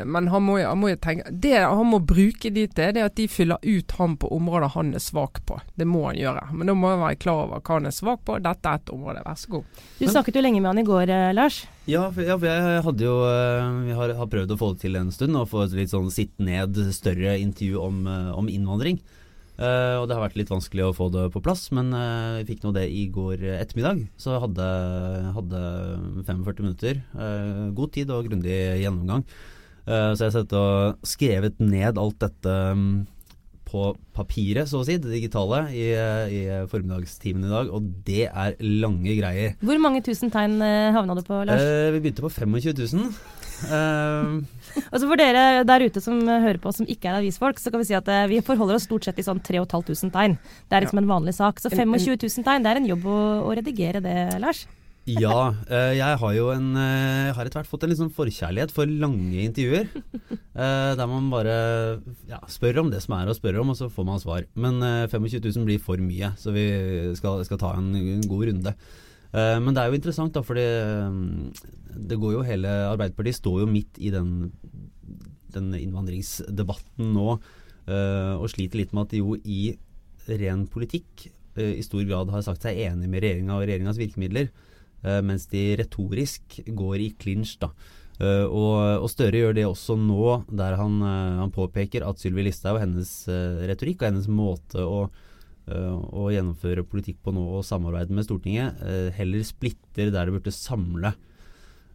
men 0.06 0.28
han 0.32 0.44
må, 0.46 0.58
han 0.64 0.80
må, 0.80 0.94
jo 0.94 1.00
tenke 1.04 1.28
Det 1.44 1.58
han 1.60 1.90
må 1.90 2.00
bruke 2.00 2.50
de 2.54 2.66
til, 2.72 2.94
det 2.96 3.02
er 3.02 3.10
at 3.10 3.18
de 3.18 3.28
fyller 3.32 3.60
ut 3.62 3.96
ham 4.00 4.16
på 4.20 4.30
områder 4.32 4.72
han 4.78 4.94
er 4.96 5.04
svak 5.04 5.42
på. 5.48 5.60
Det 5.76 5.88
må 5.90 6.06
han 6.08 6.20
gjøre. 6.20 6.46
Men 6.54 6.72
da 6.72 6.76
må 6.78 6.94
han 6.94 7.04
være 7.04 7.20
klar 7.20 7.46
over 7.46 7.60
hva 7.60 7.80
han 7.80 7.90
er 7.90 7.96
svak 7.96 8.24
på. 8.28 8.38
Dette 8.44 8.70
er 8.70 8.80
et 8.80 8.94
område. 8.94 9.24
Vær 9.26 9.40
så 9.40 9.56
god. 9.58 9.82
Du 10.00 10.06
snakket 10.08 10.40
jo 10.40 10.46
lenge 10.46 10.62
med 10.62 10.72
han 10.72 10.84
i 10.84 10.88
går, 10.88 11.12
eh, 11.12 11.32
Lars. 11.36 11.64
Ja, 11.90 12.06
for, 12.08 12.24
ja, 12.24 12.38
for 12.40 12.48
jeg 12.48 12.86
hadde 12.86 13.04
jo 13.04 13.16
eh, 13.28 13.74
Vi 13.90 13.98
har, 13.98 14.14
har, 14.16 14.30
prøvd 14.32 14.56
å 14.56 14.60
få 14.62 14.72
det 14.74 14.86
til 14.86 15.00
en 15.00 15.12
stund. 15.16 15.36
Å 15.36 15.50
få 15.50 15.66
et 15.66 15.76
litt 15.82 15.92
sånn 15.92 16.08
sitt 16.14 16.34
ned, 16.40 16.80
større 16.96 17.36
intervju 17.44 17.84
om, 17.84 18.08
om 18.40 18.50
innvandring. 18.52 19.02
Uh, 19.54 20.02
og 20.02 20.08
det 20.10 20.16
har 20.18 20.24
vært 20.24 20.38
litt 20.40 20.50
vanskelig 20.50 20.88
å 20.88 20.96
få 20.98 21.12
det 21.14 21.28
på 21.30 21.42
plass, 21.46 21.68
men 21.78 21.92
uh, 21.94 22.40
vi 22.40 22.48
fikk 22.48 22.64
nå 22.64 22.72
det 22.74 22.88
i 22.90 23.04
går 23.14 23.44
ettermiddag. 23.60 24.02
Så 24.18 24.40
hadde, 24.42 24.70
hadde 25.36 25.60
45 26.26 26.64
minutter. 26.66 27.04
Uh, 27.14 27.70
god 27.78 27.94
tid 27.94 28.14
og 28.14 28.26
grundig 28.30 28.56
gjennomgang. 28.82 29.28
Uh, 29.84 30.14
så 30.16 30.28
jeg 30.30 30.36
har 30.38 30.54
og 30.60 31.08
skrevet 31.08 31.60
ned 31.60 32.00
alt 32.00 32.22
dette 32.24 32.54
um, 32.72 33.04
på 33.68 33.90
papiret, 34.14 34.70
så 34.70 34.80
å 34.80 34.86
si, 34.86 35.00
det 35.02 35.12
digitale, 35.12 35.66
i, 35.74 35.88
i 35.92 36.42
formiddagstimen 36.70 37.48
i 37.48 37.52
dag. 37.52 37.72
Og 37.74 37.88
det 38.08 38.28
er 38.30 38.58
lange 38.62 39.16
greier. 39.18 39.56
Hvor 39.64 39.82
mange 39.82 40.04
tusen 40.06 40.32
tegn 40.32 40.60
uh, 40.62 40.94
havna 40.96 41.18
du 41.18 41.24
på, 41.26 41.42
Lars? 41.50 41.64
Uh, 41.64 41.90
vi 41.96 42.04
begynte 42.04 42.24
på 42.24 42.32
25 42.32 42.78
000. 42.80 43.10
altså 43.64 45.08
For 45.08 45.20
dere 45.20 45.64
der 45.68 45.86
ute 45.88 46.02
som 46.04 46.22
hører 46.28 46.60
på 46.60 46.72
som 46.76 46.88
ikke 46.90 47.10
er 47.10 47.20
avisfolk, 47.20 47.60
så 47.60 47.72
kan 47.74 47.84
vi 47.84 47.90
si 47.90 47.98
at 47.98 48.08
vi 48.32 48.42
forholder 48.46 48.78
oss 48.78 48.88
stort 48.88 49.08
sett 49.08 49.20
i 49.20 49.26
sånn 49.26 49.42
3500 49.44 50.14
tegn. 50.16 50.38
Det 50.70 50.78
er 50.78 50.86
liksom 50.86 51.02
ja. 51.02 51.04
en 51.04 51.12
vanlig 51.12 51.36
sak. 51.40 51.60
Så 51.64 51.74
25 51.74 52.16
000 52.24 52.48
tegn, 52.48 52.64
det 52.64 52.72
er 52.72 52.82
en 52.82 52.90
jobb 52.94 53.10
å, 53.10 53.20
å 53.50 53.58
redigere 53.58 54.04
det, 54.06 54.16
Lars? 54.44 54.64
Ja, 55.04 55.52
eh, 55.68 55.98
jeg 55.98 56.16
har 56.22 56.32
jo 56.32 56.46
en 56.54 56.70
eh, 56.80 57.26
Jeg 57.28 57.34
har 57.36 57.48
etter 57.50 57.60
hvert 57.60 57.68
fått 57.68 57.84
en 57.84 57.96
sånn 58.00 58.12
forkjærlighet 58.16 58.72
for 58.72 58.88
lange 58.88 59.42
intervjuer. 59.44 59.90
eh, 60.56 60.92
Der 60.96 61.10
man 61.12 61.28
bare 61.34 61.56
ja, 62.30 62.40
spør 62.48 62.80
om 62.86 62.92
det 62.94 63.02
som 63.04 63.18
er 63.18 63.28
å 63.28 63.36
spørre 63.36 63.60
om, 63.60 63.74
og 63.74 63.80
så 63.80 63.90
får 63.92 64.08
man 64.08 64.22
svar. 64.24 64.48
Men 64.56 64.80
eh, 64.80 65.08
25 65.12 65.44
000 65.44 65.68
blir 65.68 65.82
for 65.84 66.00
mye, 66.00 66.32
så 66.40 66.56
vi 66.56 66.64
skal, 67.20 67.44
skal 67.44 67.60
ta 67.60 67.74
en, 67.82 67.92
en 68.00 68.24
god 68.30 68.48
runde. 68.52 68.76
Men 69.34 69.74
det 69.74 69.82
er 69.82 69.90
jo 69.90 69.98
interessant, 69.98 70.30
da, 70.36 70.44
fordi 70.46 70.62
det 72.06 72.20
går 72.22 72.36
jo 72.36 72.42
hele 72.46 72.70
Arbeiderpartiet 72.92 73.40
står 73.40 73.64
jo 73.64 73.66
midt 73.66 73.98
i 73.98 74.12
den, 74.14 74.52
den 75.56 75.72
innvandringsdebatten 75.74 77.08
nå, 77.16 77.32
og 77.90 78.46
sliter 78.54 78.78
litt 78.78 78.94
med 78.94 79.08
at 79.08 79.16
de 79.16 79.24
jo 79.24 79.34
i 79.42 79.74
ren 80.38 80.68
politikk 80.70 81.26
i 81.58 81.82
stor 81.82 82.06
grad 82.06 82.30
har 82.30 82.46
sagt 82.46 82.62
seg 82.68 82.78
enig 82.86 83.10
med 83.10 83.26
regjeringa 83.26 83.58
og 83.58 83.66
regjeringas 83.66 83.98
virkemidler. 84.04 84.52
Eh, 85.04 85.20
mens 85.26 85.50
de 85.52 85.66
retorisk 85.80 86.62
går 86.68 87.04
i 87.04 87.10
klinsj. 87.20 87.58
da. 87.64 87.72
Eh, 88.22 88.46
og, 88.46 89.04
og 89.04 89.10
Støre 89.12 89.42
gjør 89.42 89.58
det 89.58 89.68
også 89.68 89.98
nå, 90.00 90.46
der 90.54 90.78
han, 90.80 91.02
eh, 91.04 91.42
han 91.42 91.54
påpeker 91.54 92.06
at 92.08 92.22
Sylvi 92.22 92.48
Listhaug 92.48 92.80
hennes 92.82 93.12
retorikk 93.68 94.02
og 94.02 94.12
hennes 94.12 94.32
måte 94.32 94.86
å, 94.86 95.06
å 95.64 96.24
gjennomføre 96.28 96.84
politikk 96.88 97.22
på 97.24 97.32
nå 97.36 97.44
og 97.58 97.62
samarbeide 97.64 98.12
med 98.16 98.26
Stortinget, 98.28 98.82
heller 99.16 99.46
splitter 99.48 100.10
der 100.12 100.28
det 100.28 100.34
burde 100.36 100.52
samle. 100.52 101.14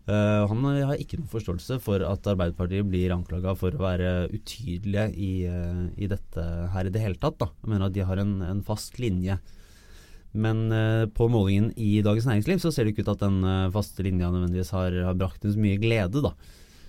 Han 0.08 0.62
har 0.64 0.96
ikke 0.96 1.18
noen 1.18 1.28
forståelse 1.28 1.76
for 1.84 2.00
at 2.00 2.30
Arbeiderpartiet 2.32 2.88
blir 2.88 3.12
anklaga 3.12 3.52
for 3.60 3.76
å 3.76 3.82
være 3.82 4.30
utydelige 4.32 5.04
i, 5.12 5.32
i 6.00 6.08
dette 6.08 6.46
her 6.72 6.88
i 6.88 6.94
det 6.94 7.02
hele 7.04 7.20
tatt. 7.20 7.36
Da. 7.42 7.50
Jeg 7.60 7.74
mener 7.74 7.90
at 7.90 7.98
de 7.98 8.06
har 8.08 8.22
en, 8.24 8.38
en 8.46 8.64
fast 8.64 8.96
linje. 9.04 9.36
Men 10.38 10.68
uh, 10.70 11.08
på 11.10 11.28
målingen 11.32 11.72
i 11.76 11.98
Dagens 12.04 12.28
Næringsliv 12.28 12.62
så 12.62 12.72
ser 12.74 12.86
det 12.86 12.94
ikke 12.94 13.06
ut 13.06 13.14
at 13.16 13.24
den 13.24 13.42
uh, 13.42 13.70
faste 13.74 14.06
linja 14.06 14.30
nødvendigvis 14.30 14.72
har, 14.76 14.94
har 15.08 15.18
brakt 15.18 15.42
dem 15.42 15.54
så 15.54 15.62
mye 15.62 15.80
glede, 15.82 16.22
da. 16.24 16.34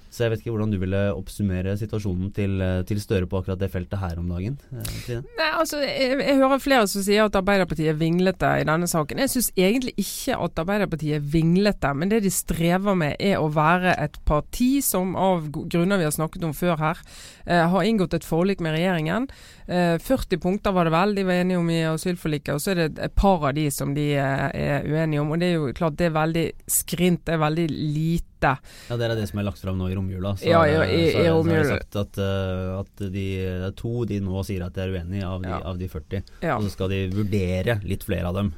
Så 0.10 0.26
jeg 0.26 0.34
vet 0.34 0.42
ikke 0.42 0.54
hvordan 0.56 0.72
du 0.74 0.80
ville 0.82 1.02
oppsummere 1.14 1.76
situasjonen 1.80 2.32
til, 2.34 2.58
eh, 2.62 2.82
til 2.90 3.02
Støre 3.02 3.28
på 3.30 3.42
akkurat 3.42 3.60
det 3.62 3.70
feltet 3.72 4.02
her 4.02 4.18
om 4.20 4.30
dagen? 4.32 4.58
eh, 4.74 5.22
Nei, 5.38 5.50
altså, 5.54 5.82
jeg, 5.84 6.18
jeg 6.18 6.40
hører 6.42 6.64
flere 6.64 6.88
som 6.90 7.06
sier 7.06 7.28
at 7.28 7.38
Arbeiderpartiet 7.38 7.92
er 7.94 8.00
vinglete 8.00 8.50
i 8.62 8.66
denne 8.68 8.90
saken. 8.90 9.22
Jeg 9.22 9.34
syns 9.36 9.52
egentlig 9.56 9.94
ikke 10.02 10.38
at 10.40 10.64
Arbeiderpartiet 10.64 11.20
er 11.20 11.28
vinglete, 11.36 11.94
men 11.94 12.10
det 12.12 12.24
de 12.26 12.34
strever 12.34 12.98
med 12.98 13.16
er 13.20 13.38
å 13.38 13.52
være 13.54 13.94
et 14.02 14.18
parti 14.26 14.80
som 14.86 15.14
av 15.20 15.50
grunner 15.54 16.02
vi 16.02 16.08
har 16.08 16.16
snakket 16.16 16.48
om 16.48 16.56
før 16.58 16.80
her, 16.82 17.04
eh, 17.46 17.68
har 17.70 17.86
inngått 17.86 18.18
et 18.18 18.26
forlik 18.26 18.64
med 18.66 18.78
regjeringen. 18.78 19.30
Eh, 19.68 19.98
40 20.02 20.42
punkter 20.42 20.74
var 20.74 20.90
det 20.90 20.96
vel 20.96 21.16
de 21.16 21.28
var 21.28 21.44
enige 21.44 21.60
om 21.62 21.70
i 21.70 21.84
asylforliket, 21.86 22.56
og 22.56 22.64
så 22.64 22.74
er 22.74 22.82
det 22.82 23.06
et 23.06 23.16
par 23.16 23.46
av 23.46 23.54
de 23.54 23.68
som 23.70 23.94
de 23.94 24.10
eh, 24.18 24.50
er 24.54 24.90
uenige 24.90 25.22
om. 25.22 25.32
og 25.32 25.40
Det 25.40 25.52
er 25.52 25.56
jo 25.60 25.70
klart 25.78 25.98
det 26.00 26.10
er 26.10 26.18
veldig 26.18 26.48
skrint, 26.66 27.26
det 27.26 27.38
er 27.38 27.46
veldig 27.46 27.70
lite. 27.70 28.29
Ja, 28.44 28.98
Det 28.98 29.10
er 29.10 29.16
det 29.16 29.28
som 29.30 29.40
er 29.40 29.44
lagt 29.50 29.60
fram 29.60 29.78
nå 29.78 29.90
i 29.92 29.96
romjula. 29.96 30.36
Så, 30.38 30.46
Ja, 30.48 30.64
ja, 30.66 30.84
i- 30.84 31.12
så, 31.12 31.18
i 31.18 31.20
er 31.20 31.24
det 31.24 31.34
romjula. 31.34 31.66
sagt 31.78 31.96
at, 31.96 32.18
uh, 32.18 32.80
at 32.80 32.96
de, 32.98 33.10
det 33.12 33.68
er 33.68 33.72
to 33.76 34.06
de 34.06 34.20
nå 34.22 34.44
sier 34.46 34.64
at 34.66 34.74
de 34.74 34.82
er 34.82 34.96
uenige 34.96 35.24
av 35.26 35.42
de, 35.42 35.50
Ja. 35.50 35.60
av 35.66 35.78
de 35.78 35.88
40. 35.88 36.24
Ja. 36.42 36.56
Og 36.58 36.64
så 36.64 36.70
skal 36.72 36.90
de 36.90 37.10
vurdere 37.10 37.82
litt 37.84 38.04
flere 38.04 38.26
av 38.26 38.36
dem. 38.36 38.54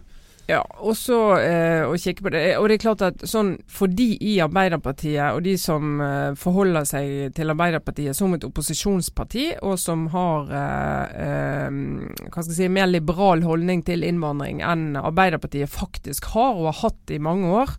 Ja, 0.49 0.63
og 0.81 0.95
så 0.97 1.37
eh, 1.39 1.85
å 1.87 1.93
kikke 1.95 2.23
på 2.25 2.31
det. 2.33 2.57
Og 2.57 2.67
det 2.67 2.73
er 2.75 2.81
klart 2.89 3.01
at 3.05 3.19
sånn 3.29 3.61
for 3.71 3.87
de 3.87 4.17
i 4.19 4.39
Arbeiderpartiet, 4.41 5.31
og 5.37 5.43
de 5.43 5.53
som 5.55 6.01
eh, 6.01 6.33
forholder 6.35 6.83
seg 6.83 7.33
til 7.37 7.47
Arbeiderpartiet 7.53 8.13
som 8.17 8.33
et 8.33 8.43
opposisjonsparti, 8.43 9.45
og 9.63 9.77
som 9.79 10.07
har 10.11 10.51
eh, 10.51 11.05
eh, 11.23 11.69
hva 11.69 12.41
skal 12.43 12.51
jeg 12.51 12.57
si, 12.57 12.67
mer 12.67 12.87
liberal 12.87 13.41
holdning 13.45 13.83
til 13.85 14.03
innvandring 14.03 14.59
enn 14.65 14.97
Arbeiderpartiet 14.99 15.69
faktisk 15.71 16.25
har 16.33 16.57
og 16.57 16.73
har 16.73 16.79
hatt 16.89 17.11
i 17.15 17.21
mange 17.21 17.47
år, 17.47 17.69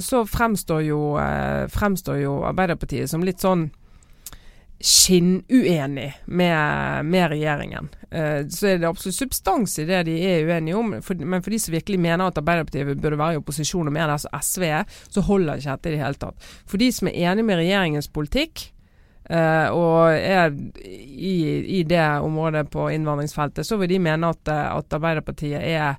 så 0.00 0.26
fremstår 0.28 0.82
jo, 0.84 1.00
eh, 1.20 1.64
fremstår 1.72 2.18
jo 2.20 2.34
Arbeiderpartiet 2.44 3.10
som 3.10 3.24
litt 3.24 3.40
sånn 3.40 3.70
skinnuenig 4.84 6.14
med, 6.24 7.06
med 7.06 7.30
regjeringen. 7.30 7.88
Eh, 8.10 8.46
så 8.48 8.66
er 8.66 8.78
det 8.78 8.88
absolutt 8.88 9.16
substans 9.16 9.78
i 9.78 9.86
det 9.88 10.02
de 10.10 10.18
er 10.28 10.44
uenige 10.44 10.76
om. 10.76 10.90
Men 11.16 11.42
for 11.42 11.54
de 11.54 11.60
som 11.62 11.72
virkelig 11.72 12.00
mener 12.00 12.26
at 12.28 12.40
Arbeiderpartiet 12.42 13.00
burde 13.00 13.20
være 13.20 13.38
i 13.38 13.40
opposisjon 13.40 13.88
og 13.88 13.96
mer 13.96 14.12
der 14.12 14.20
som 14.20 14.36
SV 14.42 14.66
er, 14.68 14.84
så 15.08 15.24
holder 15.24 15.62
ikke 15.62 15.78
dette 15.78 15.88
i 15.88 15.94
det 15.94 16.02
hele 16.02 16.20
tatt. 16.26 16.52
For 16.68 16.82
de 16.82 16.90
som 16.92 17.08
er 17.08 17.18
enig 17.30 17.46
med 17.48 17.62
regjeringens 17.62 18.12
politikk, 18.12 18.70
Uh, 19.24 19.72
og 19.72 20.12
er 20.12 20.50
i, 20.84 21.78
i 21.78 21.82
det 21.88 22.02
området 22.20 22.66
på 22.68 22.90
innvandringsfeltet, 22.92 23.64
så 23.64 23.78
vil 23.80 23.88
de 23.94 24.02
mene 24.04 24.28
at, 24.34 24.50
eh, 24.52 24.66
at 24.76 24.96
Arbeiderpartiet 24.98 25.62
er 25.64 25.94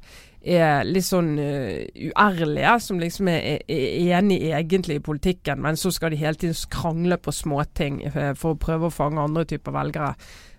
er 0.45 0.85
litt 0.85 1.07
sånn 1.07 1.33
uh, 1.39 1.85
uærlige, 1.95 2.73
som 2.83 2.99
liksom 3.01 3.29
er, 3.31 3.63
er 3.65 4.17
enig 4.19 4.41
egentlig 4.51 4.99
i 4.99 5.05
politikken, 5.05 5.61
men 5.63 5.79
så 5.79 5.91
skal 5.93 6.13
de 6.13 6.21
hele 6.21 6.37
tiden 6.39 6.57
krangle 6.71 7.17
på 7.17 7.33
småting 7.33 8.03
uh, 8.11 8.33
for 8.37 8.53
å 8.53 8.59
prøve 8.61 8.89
å 8.89 8.93
fange 8.93 9.23
andre 9.23 9.45
typer 9.49 9.75
velgere. 9.75 10.13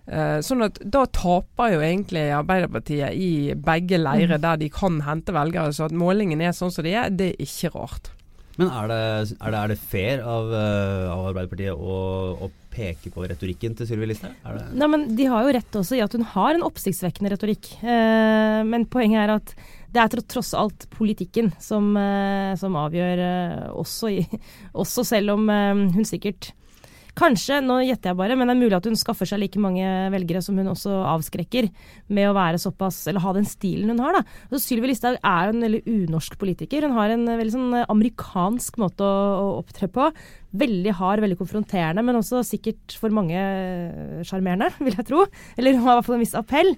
Uh, 0.07 0.37
sånn 0.43 0.63
at 0.63 0.77
Da 0.87 1.01
taper 1.11 1.73
jo 1.73 1.81
egentlig 1.83 2.29
Arbeiderpartiet 2.31 3.15
i 3.19 3.55
begge 3.59 3.99
leirer 3.99 4.39
der 4.39 4.59
de 4.61 4.69
kan 4.71 5.01
hente 5.03 5.35
velgere. 5.35 5.73
Så 5.75 5.89
at 5.89 5.95
målingen 5.95 6.43
er 6.43 6.55
sånn 6.55 6.71
som 6.71 6.87
de 6.87 6.95
er, 6.95 7.11
det 7.11 7.33
er 7.33 7.43
ikke 7.47 7.73
rart. 7.75 8.13
Men 8.57 8.71
er 8.73 8.87
det, 8.89 9.01
er 9.37 9.51
det, 9.53 9.57
er 9.59 9.69
det 9.69 9.77
fair 9.77 10.23
av, 10.25 10.47
av 10.55 11.27
Arbeiderpartiet 11.29 11.75
å, 11.75 11.97
å 12.47 12.47
peke 12.77 13.11
på 13.13 13.25
retorikken 13.29 13.75
til 13.77 13.89
Sylvi 13.89 14.11
Listhaug? 14.11 14.35
Nei, 14.77 14.89
men 14.91 15.07
De 15.17 15.27
har 15.31 15.45
jo 15.45 15.55
rett 15.57 15.79
også 15.79 15.97
i 15.97 16.03
at 16.03 16.13
hun 16.15 16.25
har 16.35 16.55
en 16.55 16.65
oppsiktsvekkende 16.67 17.33
retorikk. 17.33 17.71
Eh, 17.81 18.61
men 18.67 18.87
poenget 18.91 19.23
er 19.23 19.35
at 19.37 19.53
det 19.93 20.03
er 20.03 20.21
tross 20.27 20.53
alt 20.57 20.87
politikken 20.93 21.51
som, 21.63 21.89
eh, 21.97 22.53
som 22.59 22.75
avgjør, 22.77 23.23
eh, 23.23 23.67
også, 23.71 24.11
i, 24.11 24.23
også 24.83 25.05
selv 25.07 25.37
om 25.37 25.49
eh, 25.49 25.85
hun 25.95 26.07
sikkert 26.07 26.53
Kanskje, 27.17 27.63
nå 27.65 27.79
gjetter 27.81 28.11
jeg 28.11 28.17
bare, 28.19 28.35
men 28.37 28.45
det 28.45 28.53
er 28.53 28.59
mulig 28.59 28.75
at 28.77 28.85
hun 28.85 28.97
skaffer 28.99 29.25
seg 29.25 29.39
like 29.41 29.57
mange 29.57 29.81
velgere 30.13 30.37
som 30.45 30.53
hun 30.61 30.67
også 30.69 30.99
avskrekker 31.15 31.65
med 32.13 32.29
å 32.29 32.35
være 32.37 32.59
såpass, 32.61 32.99
eller 33.09 33.23
ha 33.23 33.31
den 33.33 33.47
stilen 33.49 33.89
hun 33.89 34.03
har. 34.05 34.19
da. 34.19 34.35
Så 34.51 34.59
Sylvi 34.61 34.91
Listhaug 34.91 35.17
er 35.17 35.47
jo 35.47 35.55
en 35.55 35.65
veldig 35.65 35.81
unorsk 35.95 36.37
politiker. 36.37 36.85
Hun 36.85 36.93
har 36.93 37.15
en 37.15 37.25
veldig 37.25 37.55
sånn 37.55 37.79
amerikansk 37.87 38.77
måte 38.83 39.01
å, 39.01 39.17
å 39.41 39.49
opptre 39.63 39.89
på. 39.89 40.11
Veldig 40.61 40.93
hard, 41.01 41.25
veldig 41.25 41.41
konfronterende, 41.41 42.05
men 42.05 42.21
også 42.21 42.45
sikkert 42.45 42.99
for 43.01 43.09
mange 43.09 43.41
sjarmerende, 44.21 44.69
vil 44.85 45.01
jeg 45.01 45.09
tro. 45.09 45.25
Eller 45.57 45.73
hun 45.73 45.87
har 45.87 45.97
i 45.97 46.03
hvert 46.03 46.11
fall 46.11 46.19
en 46.19 46.27
viss 46.27 46.37
appell. 46.37 46.75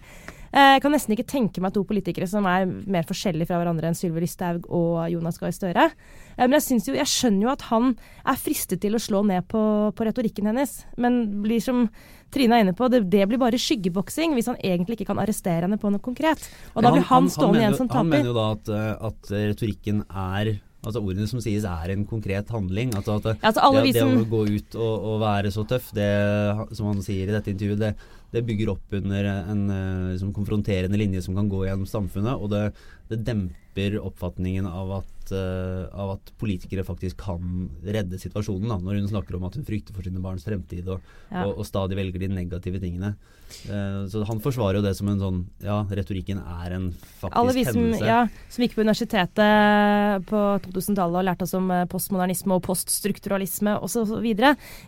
Eh, 0.54 0.76
Jeg 0.76 0.82
kan 0.82 0.92
nesten 0.96 1.14
ikke 1.16 1.28
tenke 1.30 1.62
meg 1.62 1.74
to 1.76 1.84
politikere 1.86 2.28
som 2.28 2.46
er 2.50 2.66
mer 2.66 3.04
forskjellige 3.06 3.48
fra 3.50 3.60
hverandre 3.62 3.90
enn 3.92 3.98
Sylvi 3.98 4.24
Listhaug 4.24 4.66
og 4.70 5.10
Jonas 5.14 5.38
Gahr 5.38 5.52
Støre. 5.54 5.90
Eh, 6.38 6.48
Men 6.48 6.58
jeg, 6.60 6.82
jo, 6.88 6.94
jeg 6.98 7.06
skjønner 7.06 7.44
jo 7.48 7.52
at 7.54 7.62
han 7.70 7.92
er 8.26 8.40
fristet 8.40 8.82
til 8.82 8.96
å 8.98 9.02
slå 9.04 9.24
ned 9.26 9.48
på, 9.48 9.62
på 9.94 10.08
retorikken 10.10 10.50
hennes. 10.50 10.86
Men 10.98 11.42
blir 11.44 11.62
som 11.62 11.90
Trine 12.30 12.60
er 12.60 12.62
inne 12.62 12.76
på, 12.78 12.86
det, 12.94 13.04
det 13.10 13.24
blir 13.26 13.40
bare 13.42 13.58
skyggeboksing 13.58 14.36
hvis 14.38 14.46
han 14.52 14.58
egentlig 14.62 15.00
ikke 15.00 15.08
kan 15.10 15.18
arrestere 15.22 15.66
henne 15.66 15.80
på 15.82 15.90
noe 15.90 15.98
konkret. 16.00 16.44
Og 16.76 16.84
da 16.86 16.92
blir 16.94 17.02
han, 17.10 17.26
stående 17.34 17.56
mener 17.58 17.64
igjen 17.64 17.74
jo- 17.74 17.78
som 17.82 17.90
Han 17.90 18.10
mener 18.10 18.30
jo 18.30 18.36
da 18.38 18.48
at, 18.54 18.70
eh, 18.70 19.08
at 19.10 19.32
retorikken 19.34 20.04
er 20.10 20.60
Altså 20.80 21.02
ordene 21.04 21.28
som 21.28 21.42
sies 21.44 21.66
er 21.68 21.92
en 21.92 22.06
konkret 22.08 22.48
handling. 22.56 22.94
Altså 22.96 23.18
at 23.18 23.26
Ja, 23.34 23.50
altså 23.50 23.84
det, 23.84 23.92
det 23.98 24.04
å 24.06 24.22
gå 24.32 24.46
ut 24.48 24.76
og, 24.80 25.04
og 25.10 25.18
være 25.20 25.52
så 25.52 25.66
tøff, 25.68 25.90
det 25.92 26.06
som 26.78 26.88
han 26.88 27.02
sier 27.04 27.28
i 27.28 27.34
dette 27.36 27.52
intervjuet, 27.52 27.82
det, 27.82 27.90
det 28.32 28.46
bygger 28.46 28.74
opp 28.76 28.94
under 28.94 29.26
en 29.26 29.64
eh, 29.74 30.12
liksom, 30.14 30.34
konfronterende 30.34 30.98
linje 31.00 31.22
som 31.26 31.38
kan 31.38 31.50
gå 31.50 31.64
gjennom 31.66 31.90
samfunnet. 31.90 32.38
Og 32.38 32.52
det, 32.54 32.64
det 33.10 33.24
demper 33.28 34.00
oppfatningen 34.02 34.70
av 34.70 35.00
at, 35.02 35.16
eh, 35.36 35.88
av 35.94 36.16
at 36.18 36.32
politikere 36.40 36.86
faktisk 36.88 37.20
kan 37.26 37.70
redde 37.84 38.20
situasjonen. 38.22 38.70
Da, 38.70 38.78
når 38.84 39.02
hun 39.02 39.10
snakker 39.12 39.38
om 39.38 39.48
at 39.50 39.58
hun 39.60 39.68
frykter 39.68 39.96
for 39.96 40.06
sine 40.06 40.22
barns 40.24 40.46
fremtid 40.48 40.88
og, 40.88 41.02
Ja. 41.30 41.46
og, 41.46 41.60
og 41.62 41.66
stadig 41.68 41.98
velger 42.00 42.20
de 42.20 42.32
negative 42.34 42.80
tingene. 42.82 43.16
Uh, 43.66 44.06
så 44.06 44.22
han 44.30 44.38
forsvarer 44.44 44.78
jo 44.78 44.84
det 44.86 44.92
som 44.94 45.08
en 45.10 45.18
sånn 45.18 45.38
Ja, 45.66 45.80
retorikken 45.90 46.38
er 46.38 46.76
en 46.76 46.92
faktisk 47.18 47.38
Alle 47.40 47.54
vi 47.56 47.64
som, 47.66 47.80
hendelse. 47.80 48.06
ja, 48.06 48.20
som 48.54 48.62
gikk 48.62 48.76
på 48.78 48.84
universitetet 48.86 50.26
på 50.30 50.42
2000-tallet 50.68 51.18
og 51.18 51.26
lærte 51.26 51.48
oss 51.48 51.56
om 51.58 51.72
eh, 51.74 51.86
postmodernisme 51.90 52.54
og 52.54 52.62
poststrukturalisme 52.68 53.74
osv., 53.82 54.28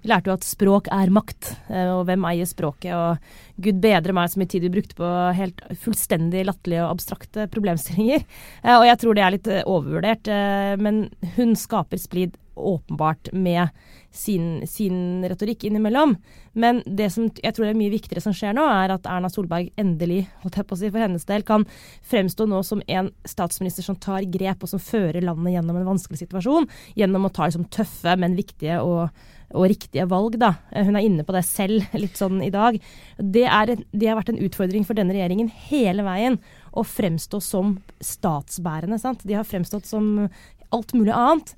lærte 0.05 0.29
jo 0.29 0.36
at 0.36 0.45
språk 0.45 0.91
er 0.93 1.10
makt, 1.13 1.55
eh, 1.71 1.89
og 1.89 2.05
hvem 2.10 2.25
eier 2.29 2.50
språket. 2.50 2.93
Og 2.93 3.50
gud 3.63 3.81
bedre 3.83 4.15
meg 4.15 4.31
så 4.31 4.41
mye 4.41 4.51
tid 4.51 4.65
vi 4.65 4.73
brukte 4.73 4.97
på 4.97 5.09
helt 5.37 5.61
fullstendig 5.83 6.45
latterlige 6.47 6.85
og 6.85 6.97
abstrakte 6.97 7.47
problemstillinger. 7.53 8.25
Eh, 8.61 8.75
Og 8.77 8.85
jeg 8.85 8.97
tror 9.01 9.15
det 9.17 9.23
er 9.25 9.33
litt 9.33 9.47
eh, 9.49 9.63
overvurdert, 9.65 10.27
eh, 10.29 10.73
men 10.81 11.03
hun 11.35 11.55
skaper 11.57 11.97
splid 12.01 12.35
åpenbart 12.55 13.31
med 13.33 13.69
sin, 14.11 14.67
sin 14.67 15.23
retorikk 15.23 15.63
innimellom. 15.63 16.17
Men 16.53 16.81
det 16.85 17.07
som 17.13 17.29
jeg 17.31 17.55
tror 17.55 17.69
er 17.69 17.77
mye 17.79 17.93
viktigere 17.93 18.23
som 18.23 18.35
skjer 18.35 18.53
nå, 18.57 18.63
er 18.67 18.93
at 18.95 19.07
Erna 19.07 19.29
Solberg 19.31 19.71
endelig, 19.79 20.25
holdt 20.43 20.59
jeg 20.59 20.67
på 20.67 20.75
å 20.75 20.79
si 20.81 20.89
for 20.91 21.03
hennes 21.03 21.27
del, 21.29 21.45
kan 21.47 21.65
fremstå 22.11 22.47
nå 22.51 22.59
som 22.67 22.83
en 22.91 23.11
statsminister 23.27 23.87
som 23.87 23.99
tar 23.99 24.27
grep, 24.31 24.65
og 24.65 24.71
som 24.73 24.83
fører 24.83 25.23
landet 25.23 25.55
gjennom 25.55 25.79
en 25.79 25.91
vanskelig 25.93 26.25
situasjon. 26.25 26.67
Gjennom 26.99 27.27
å 27.27 27.33
ta 27.33 27.47
liksom, 27.47 27.69
tøffe, 27.71 28.17
men 28.19 28.35
viktige 28.39 28.81
og, 28.83 29.21
og 29.55 29.69
riktige 29.71 30.07
valg. 30.11 30.35
Da. 30.41 30.53
Eh, 30.71 30.83
Hun 30.87 30.99
er 30.99 31.07
inne 31.07 31.27
på 31.27 31.35
det 31.35 31.45
selv 31.47 31.87
litt 32.03 32.19
sånn 32.19 32.41
i 32.43 32.51
dag. 32.53 32.79
Det, 33.17 33.45
er, 33.47 33.77
det 33.79 34.09
har 34.11 34.19
vært 34.19 34.33
en 34.35 34.41
utfordring 34.43 34.87
for 34.87 34.99
denne 34.99 35.15
regjeringen 35.15 35.51
hele 35.69 36.03
veien. 36.07 36.41
Å 36.75 36.83
fremstå 36.87 37.39
som 37.43 37.77
statsbærende. 38.03 38.99
Sant? 38.99 39.23
De 39.27 39.39
har 39.39 39.47
fremstått 39.47 39.87
som 39.87 40.27
alt 40.71 40.93
mulig 40.95 41.15
annet. 41.15 41.55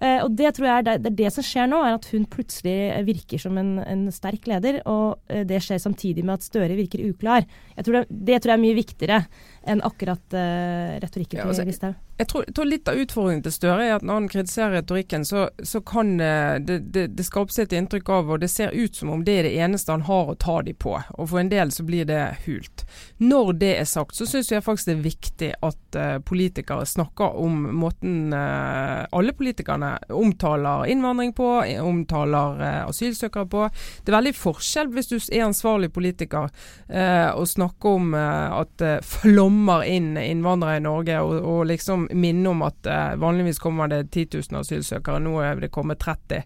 Eh, 0.00 0.18
og 0.24 0.32
det 0.38 0.54
tror 0.56 0.68
jeg 0.68 0.80
er 0.80 0.86
det, 0.86 0.96
det, 1.04 1.12
er 1.12 1.18
det 1.20 1.32
som 1.34 1.46
skjer 1.46 1.68
nå, 1.70 1.80
er 1.84 1.96
at 1.98 2.08
hun 2.12 2.24
plutselig 2.30 2.76
virker 3.06 3.42
som 3.42 3.58
en, 3.60 3.74
en 3.84 4.06
sterk 4.14 4.48
leder. 4.50 4.80
Og 4.90 5.20
eh, 5.32 5.44
det 5.48 5.60
skjer 5.64 5.82
samtidig 5.82 6.24
med 6.26 6.38
at 6.40 6.46
Støre 6.46 6.78
virker 6.78 7.04
uklar. 7.06 7.46
Tror 7.78 8.00
det, 8.00 8.06
det, 8.10 8.40
tror 8.40 8.54
jeg 8.54 8.58
er 8.58 8.64
mye 8.64 8.78
viktigere 8.78 9.20
enn 9.62 9.82
akkurat 9.86 10.34
uh, 10.34 10.98
retorikken 11.02 11.38
ja, 11.38 11.46
altså, 11.46 11.62
til 11.62 11.70
Listhaug. 11.70 11.98
Jeg 12.18 12.28
tror, 12.28 12.44
jeg 12.46 12.54
tror, 12.54 12.68
litt 12.68 12.88
av 12.90 12.98
utfordringen 13.00 13.42
til 13.42 13.54
Støre 13.54 13.84
er 13.86 13.94
at 13.96 14.04
når 14.04 14.18
han 14.18 14.26
kritiserer 14.30 14.76
retorikken, 14.76 15.24
så, 15.26 15.46
så 15.64 15.80
kan 15.80 16.18
det, 16.20 16.78
det, 16.92 17.06
det 17.16 17.24
skapes 17.24 17.56
et 17.58 17.72
inntrykk 17.74 18.10
av, 18.12 18.30
og 18.34 18.42
det 18.42 18.50
ser 18.52 18.74
ut 18.76 18.96
som 18.96 19.10
om 19.14 19.22
det 19.24 19.38
er 19.38 19.48
det 19.48 19.54
eneste 19.64 19.94
han 19.94 20.04
har 20.06 20.30
å 20.30 20.36
ta 20.36 20.58
de 20.62 20.74
på. 20.76 20.92
Og 21.16 21.30
for 21.30 21.40
en 21.40 21.50
del 21.50 21.72
så 21.74 21.86
blir 21.88 22.06
det 22.08 22.20
hult. 22.44 22.84
Når 23.22 23.52
det 23.62 23.72
er 23.80 23.88
sagt, 23.88 24.14
så 24.18 24.28
syns 24.28 24.52
jeg 24.52 24.64
faktisk 24.64 24.90
det 24.90 24.94
er 24.94 25.06
viktig 25.06 25.50
at 25.64 25.98
uh, 25.98 26.18
politikere 26.28 26.86
snakker 26.86 27.38
om 27.42 27.64
måten 27.80 28.34
uh, 28.36 29.08
alle 29.10 29.34
politikerne 29.36 29.94
omtaler 30.12 30.86
innvandring 30.92 31.32
på, 31.38 31.48
omtaler 31.80 32.60
uh, 32.60 32.84
asylsøkere 32.90 33.48
på. 33.50 33.64
Det 34.04 34.12
er 34.12 34.18
veldig 34.18 34.34
forskjell 34.36 34.92
hvis 34.92 35.10
du 35.10 35.16
er 35.18 35.46
ansvarlig 35.46 35.90
politiker 35.92 36.50
og 36.92 37.46
snakker 37.48 37.96
om 37.96 38.14
at 38.14 38.82
flommer 39.06 39.84
inn 39.88 40.14
innvandrere 40.18 40.80
i 40.80 40.84
Norge, 40.84 41.18
og, 41.24 41.34
og 41.48 41.60
liksom 41.70 42.01
minne 42.10 42.50
om 42.50 42.64
at 42.66 42.88
uh, 42.88 43.20
vanligvis 43.20 43.60
kommer 43.62 43.90
det 43.92 44.10
10 44.10 44.28
000 44.50 44.60
asylsøkere, 44.62 45.20
nå 45.22 45.36
er 45.44 45.62
det 45.62 45.72
kommet 45.74 46.02
30 46.02 46.42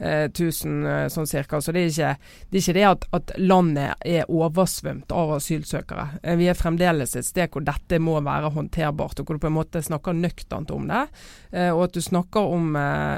000 0.00 1.10
sånn 1.12 1.28
cirka. 1.28 1.60
Så 1.60 1.74
det 1.76 1.84
er 1.84 1.90
ikke 1.90 2.12
det, 2.50 2.54
er 2.54 2.62
ikke 2.62 2.76
det 2.78 2.86
at, 2.88 3.06
at, 3.16 3.32
landet 3.40 4.06
er 4.06 4.30
oversvømt 4.30 5.12
av 5.12 5.34
asylsøkere. 5.36 6.06
Uh, 6.24 6.34
vi 6.40 6.48
er 6.50 6.58
fremdeles 6.58 7.16
et 7.18 7.28
sted 7.28 7.50
hvor 7.52 7.64
dette 7.66 8.00
må 8.02 8.16
være 8.24 8.52
håndterbart, 8.54 9.20
og 9.20 9.28
hvor 9.28 9.38
du 9.38 9.44
på 9.44 9.50
en 9.50 9.58
måte 9.58 9.82
snakker 9.84 10.16
nøkternt 10.16 10.72
om 10.74 10.88
det. 10.90 11.06
og 11.50 11.80
at 11.84 11.94
du 11.94 12.00
snakker 12.00 12.46
om, 12.46 12.76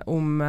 om 0.09 0.43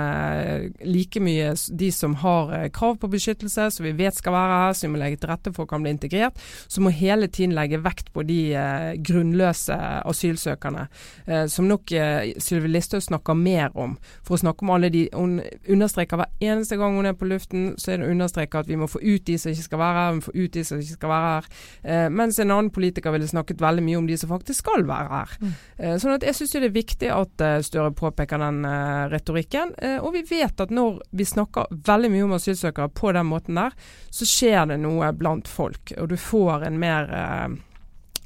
like 0.87 1.19
mye 1.19 1.51
de 1.69 1.89
som 1.91 2.15
har 2.21 2.53
krav 2.73 2.97
på 3.01 3.09
beskyttelse, 3.11 3.69
som 3.75 3.85
vi 3.85 3.91
vet 3.97 4.15
skal 4.15 4.35
være 4.35 4.59
her, 4.61 4.75
som 4.77 4.87
vi 4.87 4.93
må 4.95 5.01
legge 5.01 5.19
til 5.21 5.31
rette 5.31 5.53
for 5.55 5.69
kan 5.69 5.83
bli 5.83 5.93
integrert. 5.93 6.39
Så 6.67 6.81
må 6.81 6.93
hele 6.93 7.27
tiden 7.27 7.55
legge 7.55 7.81
vekt 7.83 8.11
på 8.13 8.23
de 8.27 8.39
eh, 8.57 8.93
grunnløse 9.03 9.77
asylsøkerne, 10.03 10.87
eh, 11.27 11.45
som 11.51 11.67
nok 11.69 11.93
eh, 11.97 12.33
Sylvi 12.41 12.71
Listhaug 12.71 13.03
snakker 13.03 13.37
mer 13.37 13.73
om. 13.79 13.97
For 14.23 14.37
å 14.37 14.43
snakke 14.43 14.65
om 14.65 14.73
alle 14.75 14.91
de 14.93 15.07
Hun 15.13 15.41
understreker 15.69 16.22
hver 16.23 16.53
eneste 16.53 16.77
gang 16.79 16.95
hun 16.95 17.07
er 17.07 17.15
på 17.17 17.27
luften, 17.27 17.73
så 17.79 17.93
er 17.93 17.99
det 17.99 18.07
å 18.07 18.13
understreke 18.13 18.61
at 18.61 18.69
vi 18.69 18.77
må 18.79 18.87
få 18.91 19.01
ut 19.01 19.25
de 19.27 19.35
som 19.39 19.51
ikke 19.51 19.65
skal 19.67 19.81
være 19.81 19.99
her, 19.99 20.11
vi 20.11 20.19
må 20.19 20.25
få 20.27 20.35
ut 20.35 20.53
de 20.53 20.63
som 20.67 20.81
ikke 20.81 20.97
skal 20.97 21.11
være 21.11 21.31
her. 21.31 21.49
Eh, 21.83 22.05
mens 22.13 22.39
en 22.39 22.53
annen 22.53 22.71
politiker 22.73 23.15
ville 23.15 23.29
snakket 23.29 23.63
veldig 23.63 23.83
mye 23.85 23.99
om 23.99 24.07
de 24.07 24.17
som 24.19 24.31
faktisk 24.31 24.63
skal 24.63 24.85
være 24.87 25.09
her. 25.11 25.35
Mm. 25.41 25.51
Eh, 25.77 25.97
sånn 26.01 26.15
at 26.15 26.27
jeg 26.27 26.37
syns 26.39 26.55
det 26.55 26.69
er 26.69 26.77
viktig 26.77 27.11
at 27.13 27.43
uh, 27.43 27.59
Støre 27.63 27.93
påpeker 27.95 28.41
den 28.41 28.63
uh, 28.67 29.09
retorikken. 29.11 29.73
Eh, 29.81 29.97
og 29.99 30.13
vi 30.15 30.23
vet 30.29 30.59
at 30.63 30.71
når 30.73 31.01
vi 31.15 31.27
snakker 31.27 31.71
veldig 31.87 32.11
mye 32.13 32.27
om 32.27 32.37
asylsøkere 32.37 32.91
på 32.93 33.13
den 33.15 33.29
måten 33.29 33.59
der, 33.59 33.75
så 34.13 34.27
skjer 34.27 34.67
det 34.71 34.79
noe 34.83 35.11
blant 35.17 35.49
folk. 35.49 35.93
Og 35.97 36.09
du 36.11 36.17
får 36.19 36.67
en 36.67 36.79
mer 36.81 37.09
uh, 37.11 37.55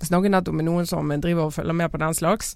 snakket 0.05 0.33
nettopp 0.33 0.57
med 0.57 0.67
noen 0.67 0.89
som 0.89 1.09
driver 1.21 1.47
og 1.47 1.55
følger 1.55 1.77
med 1.77 1.91
på 1.93 2.01
den 2.01 2.17
slags. 2.17 2.53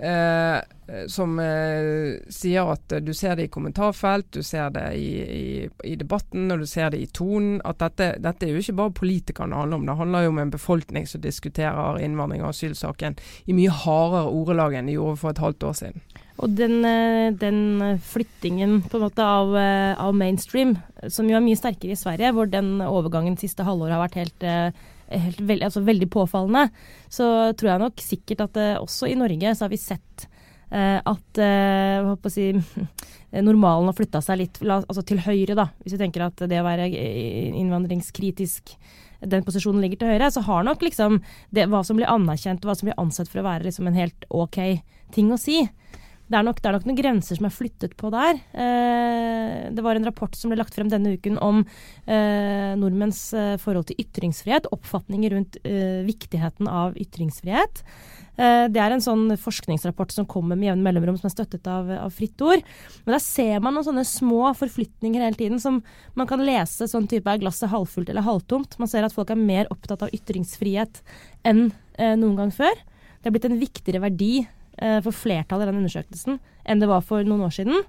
Eh, 0.00 0.60
som 1.06 1.38
eh, 1.38 2.16
sier 2.32 2.70
at 2.72 2.94
du 3.04 3.12
ser 3.14 3.36
det 3.36 3.46
i 3.46 3.50
kommentarfelt, 3.52 4.30
du 4.32 4.42
ser 4.42 4.72
det 4.74 4.86
i, 4.96 5.10
i, 5.20 5.68
i 5.86 5.96
debatten 6.00 6.50
og 6.50 6.62
du 6.62 6.66
ser 6.66 6.90
det 6.94 7.02
i 7.02 7.10
tonen. 7.14 7.60
At 7.68 7.82
dette, 7.82 8.14
dette, 8.22 8.46
er 8.46 8.54
jo 8.54 8.62
ikke 8.64 8.78
bare 8.78 8.96
politikerne 8.96 9.52
det 9.52 9.60
handler 9.60 9.78
om, 9.78 9.86
det 9.86 9.98
handler 10.00 10.24
jo 10.24 10.32
om 10.32 10.40
en 10.42 10.54
befolkning 10.54 11.06
som 11.10 11.22
diskuterer 11.22 12.00
innvandring 12.02 12.42
og 12.42 12.54
asylsaken 12.54 13.18
i 13.46 13.56
mye 13.56 13.76
hardere 13.84 14.32
ordelag 14.32 14.78
enn 14.78 14.90
de 14.90 14.96
gjorde 14.96 15.20
for 15.20 15.34
et 15.34 15.44
halvt 15.44 15.68
år 15.68 15.78
siden. 15.82 16.06
Og 16.40 16.54
den, 16.56 16.78
eh, 16.88 17.32
den 17.36 17.98
flyttingen 18.00 18.80
måte 18.88 19.20
av, 19.20 19.52
eh, 19.56 19.92
av, 20.00 20.14
mainstream, 20.14 20.78
som 21.08 21.28
jo 21.28 21.36
er 21.36 21.44
mye 21.44 21.58
sterkere 21.58 21.92
i 21.92 22.00
Sverige, 22.00 22.32
hvor 22.32 22.48
den 22.48 22.80
overgangen 22.80 23.36
siste 23.36 23.66
halvåret 23.66 23.92
har 23.92 24.08
vært 24.08 24.20
helt 24.22 24.42
eh, 24.48 24.72
veld, 25.10 25.64
altså 25.66 25.82
veldig 25.86 26.08
påfallende, 26.12 26.68
så 27.12 27.50
tror 27.58 27.72
jeg 27.72 27.82
nok 27.84 28.04
sikkert 28.04 28.44
at 28.46 28.60
uh, 28.60 28.76
også 28.82 29.10
i 29.10 29.18
Norge 29.18 29.54
så 29.56 29.66
har 29.66 29.72
vi 29.72 29.80
sett 29.80 30.26
uh, 30.72 30.98
at 31.02 31.42
å 31.42 32.32
si, 32.32 32.50
normalen 33.50 33.90
har 33.90 33.98
flytta 33.98 34.22
seg 34.24 34.42
litt 34.42 34.62
altså 34.64 35.04
til 35.06 35.22
høyre, 35.26 35.58
da. 35.58 35.70
Hvis 35.84 35.96
vi 35.96 36.02
tenker 36.02 36.26
at 36.26 36.42
det 36.50 36.60
å 36.62 36.66
være 36.66 36.88
innvandringskritisk 36.90 38.74
den 39.20 39.44
posisjonen 39.44 39.82
ligger 39.84 40.00
til 40.00 40.14
høyre, 40.14 40.30
så 40.32 40.42
har 40.46 40.64
nok 40.64 40.82
liksom 40.84 41.18
det, 41.52 41.66
hva 41.70 41.82
som 41.84 41.98
blir 41.98 42.08
anerkjent 42.10 42.64
og 42.64 42.70
hva 42.70 42.76
som 42.78 42.88
blir 42.88 43.00
ansett 43.00 43.28
for 43.28 43.42
å 43.42 43.46
være 43.46 43.66
liksom 43.68 43.90
en 43.90 43.98
helt 43.98 44.24
OK 44.32 44.58
ting 45.14 45.32
å 45.34 45.38
si, 45.40 45.60
det 46.30 46.38
er, 46.38 46.44
nok, 46.46 46.60
det 46.62 46.68
er 46.70 46.76
nok 46.76 46.84
noen 46.86 46.98
grenser 47.00 47.38
som 47.38 47.46
er 47.48 47.54
flyttet 47.54 47.96
på 47.98 48.10
der. 48.14 48.38
Eh, 48.54 49.66
det 49.74 49.82
var 49.82 49.98
en 49.98 50.06
rapport 50.06 50.36
som 50.38 50.52
ble 50.52 50.60
lagt 50.60 50.76
frem 50.76 50.90
denne 50.92 51.16
uken 51.18 51.40
om 51.42 51.64
eh, 52.06 52.76
nordmenns 52.78 53.24
eh, 53.34 53.56
forhold 53.58 53.88
til 53.88 53.98
ytringsfrihet. 54.04 54.68
Oppfatninger 54.70 55.34
rundt 55.34 55.58
eh, 55.66 56.04
viktigheten 56.06 56.70
av 56.70 56.94
ytringsfrihet. 57.02 57.82
Eh, 58.38 58.66
det 58.70 58.78
er 58.78 58.94
en 58.94 59.02
sånn 59.02 59.24
forskningsrapport 59.42 60.14
som 60.14 60.28
kommer 60.30 60.54
med 60.54 60.70
jevne 60.70 60.86
mellomrom, 60.86 61.18
som 61.18 61.26
er 61.28 61.34
støttet 61.34 61.66
av, 61.66 61.90
av, 61.98 62.14
Fritt 62.14 62.38
Ord. 62.46 62.62
Men 63.02 63.16
der 63.16 63.24
ser 63.24 63.58
man 63.64 63.74
noen 63.74 63.88
sånne 63.90 64.06
små 64.06 64.52
forflytninger 64.60 65.26
hele 65.26 65.40
tiden, 65.40 65.58
som 65.62 65.82
man 66.14 66.30
kan 66.30 66.46
lese 66.46 66.86
sånn 66.90 67.10
type 67.10 67.26
er 67.26 67.42
glasset 67.42 67.72
halvfullt 67.74 68.12
eller 68.12 68.24
halvtomt. 68.28 68.78
Man 68.78 68.92
ser 68.92 69.08
at 69.08 69.16
folk 69.16 69.34
er 69.34 69.40
mer 69.40 69.66
opptatt 69.74 70.06
av 70.06 70.14
ytringsfrihet 70.14 71.02
enn 71.42 71.66
eh, 71.98 72.14
noen 72.14 72.38
gang 72.38 72.54
før. 72.54 72.86
Det 73.20 73.28
er 73.28 73.34
blitt 73.34 73.50
en 73.50 73.60
viktigere 73.60 74.06
verdi 74.06 74.32
for 75.04 75.12
flertallet 75.12 75.66
i 75.66 75.70
den 75.70 75.82
undersøkelsen 75.82 76.38
enn 76.70 76.82
det 76.82 76.88
var 76.90 77.04
for 77.04 77.24
noen 77.26 77.46
år 77.46 77.54
siden. 77.54 77.86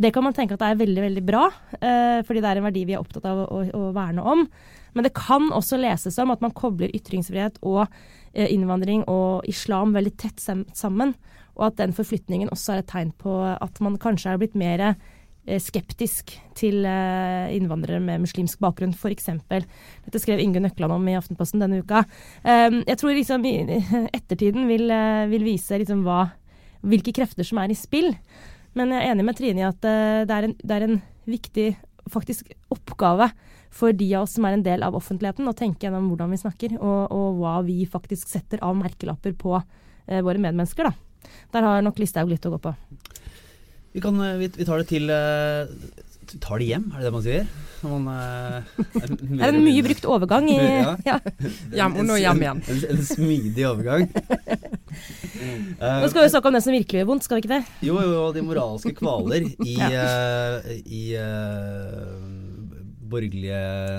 Det 0.00 0.12
kan 0.14 0.24
man 0.24 0.34
tenke 0.36 0.56
at 0.56 0.64
er 0.64 0.80
veldig 0.80 1.04
veldig 1.04 1.24
bra, 1.26 1.46
eh, 1.80 2.22
fordi 2.26 2.42
det 2.42 2.50
er 2.50 2.60
en 2.60 2.68
verdi 2.68 2.84
vi 2.88 2.96
er 2.96 3.02
opptatt 3.02 3.26
av 3.28 3.44
å, 3.44 3.62
å, 3.66 3.82
verne 3.96 4.24
om. 4.34 4.46
Men 4.92 5.06
det 5.06 5.14
kan 5.16 5.50
også 5.54 5.80
leses 5.80 6.16
som 6.16 6.32
at 6.34 6.42
man 6.44 6.54
kobler 6.56 6.92
ytringsfrihet 6.96 7.60
og 7.62 7.84
eh, 7.86 8.48
innvandring 8.48 9.04
og 9.10 9.48
islam 9.50 9.94
veldig 9.96 10.14
tett 10.20 10.42
sammen. 10.42 11.16
Og 11.56 11.68
at 11.68 11.80
den 11.80 11.92
forflytningen 11.96 12.52
også 12.52 12.76
er 12.76 12.82
et 12.82 12.92
tegn 12.92 13.12
på 13.20 13.34
at 13.52 13.82
man 13.84 13.98
kanskje 14.00 14.32
er 14.32 14.40
blitt 14.40 14.56
mer 14.58 14.86
Eh, 14.86 14.94
skeptisk 15.42 16.34
til 16.54 16.84
eh, 16.86 17.52
innvandrere 17.56 17.98
med 18.02 18.22
muslimsk 18.22 18.60
bakgrunn, 18.62 18.94
f.eks. 18.94 19.30
Dette 19.50 20.22
skrev 20.22 20.42
Ingunn 20.42 20.66
Nøkland 20.68 20.94
om 20.94 21.08
i 21.10 21.16
Aftenposten 21.18 21.62
denne 21.62 21.80
uka. 21.82 22.04
Ehm, 22.46 22.82
jeg 22.86 23.00
tror 23.00 23.16
liksom 23.16 23.46
ettertiden 24.18 24.68
vil, 24.70 24.86
eh, 24.94 25.26
vil 25.32 25.46
vise 25.46 25.80
liksom 25.82 26.04
hva, 26.06 26.28
hvilke 26.86 27.14
krefter 27.16 27.46
som 27.46 27.58
er 27.62 27.74
i 27.74 27.78
spill. 27.78 28.12
Men 28.78 28.94
jeg 28.94 29.02
er 29.02 29.14
enig 29.14 29.26
med 29.26 29.38
Trine 29.38 29.64
i 29.64 29.68
at 29.68 29.82
det 29.82 30.36
er, 30.36 30.46
en, 30.48 30.54
det 30.62 30.76
er 30.76 30.86
en 30.86 31.00
viktig 31.28 31.66
faktisk 32.10 32.48
oppgave 32.72 33.28
for 33.72 33.94
de 33.96 34.08
av 34.14 34.26
oss 34.26 34.36
som 34.36 34.46
er 34.46 34.56
en 34.56 34.64
del 34.64 34.84
av 34.84 34.96
offentligheten, 34.96 35.48
å 35.48 35.56
tenke 35.56 35.86
gjennom 35.86 36.10
hvordan 36.10 36.32
vi 36.32 36.40
snakker, 36.40 36.76
og, 36.78 37.12
og 37.14 37.40
hva 37.40 37.56
vi 37.64 37.82
faktisk 37.88 38.28
setter 38.28 38.60
av 38.64 38.76
merkelapper 38.76 39.34
på 39.38 39.56
eh, 39.58 40.20
våre 40.20 40.38
medmennesker. 40.38 40.90
Da. 40.90 41.30
Der 41.54 41.66
har 41.66 41.84
nok 41.84 42.00
Listhaug 42.02 42.30
litt 42.32 42.46
å 42.48 42.52
gå 42.54 42.60
på. 42.68 42.74
Vi, 43.92 44.00
kan, 44.00 44.20
eh, 44.20 44.38
vi, 44.40 44.48
vi 44.56 44.64
tar 44.64 44.80
det 44.80 44.88
til 44.88 45.10
uh, 45.12 45.68
Vi 46.32 46.40
tar 46.40 46.62
det 46.62 46.68
hjem, 46.70 46.88
er 46.92 47.02
det 47.02 47.08
det 47.08 47.12
man 47.12 47.24
sier? 47.26 47.50
Man, 47.82 48.04
er, 48.14 48.62
det 49.10 49.40
er 49.42 49.50
en 49.50 49.64
mye 49.64 49.82
brukt 49.84 50.04
overgang 50.06 50.46
i 50.52 50.56
ja. 50.86 50.94
ja. 51.10 51.16
Hjem 51.74 51.98
og 51.98 52.06
nå 52.08 52.18
hjem 52.22 52.44
igjen. 52.44 52.62
En, 52.62 52.78
en, 52.78 52.94
en 52.94 53.08
smidig 53.08 53.66
overgang. 53.68 54.06
Nå 55.82 56.12
skal 56.12 56.22
vi 56.22 56.30
snakke 56.30 56.48
om 56.48 56.56
det 56.56 56.62
som 56.64 56.76
virkelig 56.76 57.02
gjør 57.02 57.10
vondt, 57.10 57.26
skal 57.26 57.38
vi 57.38 57.44
ikke 57.44 57.54
det? 57.56 57.62
Jo, 57.84 57.98
jo, 58.06 58.24
de 58.36 58.44
moralske 58.46 58.94
kvaler 58.96 59.48
i, 59.50 59.76
ja. 59.76 59.90
uh, 60.62 60.70
i 60.86 61.02
borgerlige 63.12 63.58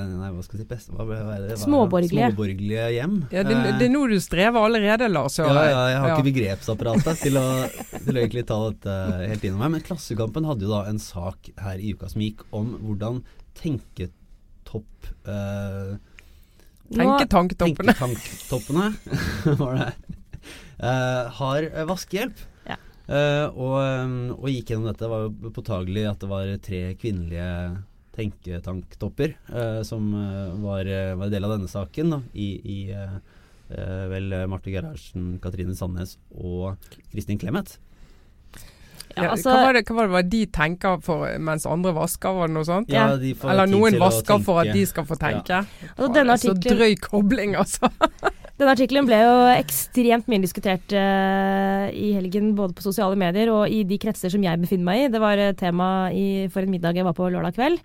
Nei, 0.09 0.29
hva 0.33 0.43
skal 0.45 0.59
jeg 0.59 0.65
si 0.65 0.69
best? 0.69 0.91
Hva, 0.93 1.05
hva 1.07 1.35
er 1.35 1.45
det? 1.47 1.57
Småborgerlige. 1.61 2.29
Småborgerlige 2.31 2.87
hjem. 2.95 3.17
Ja, 3.33 3.43
det, 3.47 3.57
det, 3.79 3.87
er 3.87 3.93
nå 3.93 4.05
du 4.11 4.17
strever 4.23 4.67
allerede, 4.67 5.09
Lars. 5.11 5.37
Ja, 5.39 5.49
ja, 5.53 5.83
jeg 5.93 5.99
har 6.01 6.09
ja. 6.09 6.15
ikke 6.17 6.29
begrepsapparatet 6.29 7.21
til 7.27 7.39
å, 7.39 7.45
til 8.05 8.13
å 8.13 8.23
egentlig 8.23 8.45
ta 8.49 8.59
dette 8.67 8.97
helt 9.31 9.45
innom 9.47 9.63
meg. 9.63 9.75
Men 9.77 9.85
Klassekampen 9.85 10.49
hadde 10.49 10.67
jo 10.67 10.73
da 10.73 10.83
en 10.91 11.01
sak 11.01 11.53
her 11.63 11.79
i 11.79 11.93
uka 11.93 12.11
som 12.11 12.25
gikk 12.25 12.43
om 12.55 12.73
hvordan 12.81 13.21
tenketopp 13.59 15.13
eh, 15.29 15.93
Tenketanktoppene. 16.93 17.95
Tenketanktoppene 17.97 18.89
var 19.61 19.79
det. 19.79 19.91
Uh, 20.83 21.29
har 21.39 21.69
vaskehjelp. 21.87 22.41
Ja. 22.67 22.77
Uh, 23.07 23.47
og, 23.55 23.77
og, 24.35 24.47
gikk 24.51 24.73
gjennom 24.73 24.89
dette. 24.89 25.05
Det 25.05 25.11
var 25.11 25.25
jo 25.25 25.53
påtagelig 25.55 26.05
at 26.11 26.23
det 26.23 26.29
var 26.31 26.51
tre 26.63 26.81
kvinnelige 26.99 27.47
tenketanktopper 28.15 29.37
uh, 29.49 29.81
som 29.87 30.13
uh, 30.13 30.53
var, 30.63 30.85
uh, 30.85 31.15
var, 31.19 31.31
del 31.33 31.47
av 31.47 31.55
denne 31.55 31.69
saken. 31.71 32.13
Da, 32.17 32.21
I, 32.33 32.49
i 32.63 32.79
vel 33.73 34.27
Marte 34.51 34.69
Gerhardsen, 34.69 35.39
Katrine 35.41 35.73
Sandnes 35.73 36.17
og 36.35 36.75
Kristin 37.09 37.39
Clemet. 37.41 37.71
Ja, 39.15 39.31
altså, 39.31 39.49
hva, 39.49 39.63
var 39.63 39.77
det, 39.77 39.81
hva 39.87 40.05
var 40.11 40.25
det 40.25 40.29
de 40.29 40.41
tenker 40.53 40.99
for 41.01 41.25
mens 41.41 41.65
andre 41.69 41.93
vasker, 41.95 42.35
var 42.37 42.51
det 42.51 42.57
noe 42.57 42.67
sånt? 42.67 42.91
Ja, 42.93 43.07
Eller 43.15 43.71
noen 43.71 43.97
vasker 44.01 44.43
for 44.45 44.61
at 44.61 44.69
de 44.75 44.83
skal 44.89 45.07
få 45.09 45.17
tenke? 45.21 45.63
Ja. 45.63 45.89
Altså, 45.97 46.51
Så 46.51 46.55
drøy 46.59 46.93
kobling, 47.01 47.57
altså. 47.57 47.89
Den 48.53 48.69
artikkelen 48.69 49.07
ble 49.09 49.17
jo 49.17 49.37
ekstremt 49.55 50.27
mye 50.29 50.43
diskutert 50.43 50.93
uh, 50.93 51.87
i 51.89 52.11
helgen, 52.13 52.51
både 52.53 52.75
på 52.77 52.83
sosiale 52.85 53.17
medier 53.17 53.49
og 53.49 53.65
i 53.65 53.79
de 53.89 53.97
kretser 53.97 54.29
som 54.29 54.43
jeg 54.45 54.61
befinner 54.61 54.85
meg 54.85 54.99
i. 55.01 55.07
Det 55.09 55.21
var 55.23 55.39
tema 55.57 55.87
i, 56.13 56.45
for 56.53 56.61
en 56.61 56.69
middag 56.69 56.99
jeg 56.99 57.07
var 57.07 57.15
på 57.17 57.31
lørdag 57.33 57.55
kveld. 57.57 57.79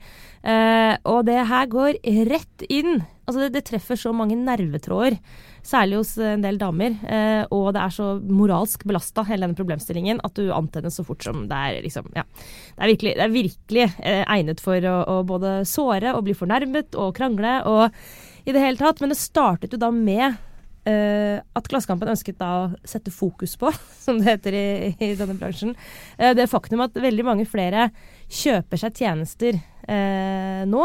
Uh, 0.44 0.92
og 1.09 1.22
det 1.24 1.38
her 1.48 1.70
går 1.72 1.96
rett 2.28 2.66
inn. 2.68 3.00
Altså 3.24 3.46
det, 3.46 3.48
det, 3.57 3.62
treffer 3.70 3.96
så 4.00 4.12
mange 4.16 4.37
nervetråder, 4.37 5.16
særlig 5.64 6.02
hos 6.02 6.14
en 6.20 6.44
del 6.44 6.57
damer. 6.61 6.94
Eh, 7.04 7.42
og 7.52 7.74
det 7.76 7.83
er 7.83 7.92
så 7.92 8.07
moralsk 8.24 8.87
belasta, 8.88 9.20
hele 9.28 9.44
denne 9.44 9.59
problemstillingen, 9.59 10.22
at 10.24 10.33
du 10.38 10.48
antennes 10.57 10.96
så 10.96 11.04
fort 11.04 11.26
som 11.26 11.42
det 11.50 11.59
er 11.59 11.83
liksom 11.85 12.09
Ja. 12.16 12.24
Det 12.24 12.87
er 12.87 12.92
virkelig, 12.94 13.12
det 13.18 13.26
er 13.26 13.35
virkelig 13.35 13.87
egnet 14.09 14.64
for 14.64 14.88
å, 14.88 14.96
å 15.12 15.18
både 15.28 15.59
såre 15.68 16.16
og 16.16 16.24
bli 16.24 16.38
fornærmet 16.40 16.96
og 16.96 17.12
krangle 17.20 17.59
og 17.68 18.48
i 18.48 18.57
det 18.57 18.64
hele 18.64 18.81
tatt. 18.81 19.04
Men 19.04 19.12
det 19.12 19.20
startet 19.20 19.76
jo 19.76 19.83
da 19.85 19.92
med 19.92 20.40
at 20.88 21.66
Klassekampen 21.68 22.11
ønsket 22.12 22.38
da 22.40 22.51
å 22.62 22.68
sette 22.88 23.12
fokus 23.14 23.57
på, 23.61 23.72
som 24.05 24.20
det 24.20 24.29
heter 24.31 24.57
i, 24.57 24.68
i 25.05 25.11
denne 25.18 25.37
bransjen, 25.38 25.74
uh, 26.20 26.33
det 26.37 26.48
faktum 26.51 26.85
at 26.85 26.96
veldig 26.98 27.27
mange 27.27 27.48
flere 27.48 27.88
kjøper 28.29 28.81
seg 28.81 29.03
tjenester 29.03 29.59
uh, 29.59 30.62
nå, 30.68 30.85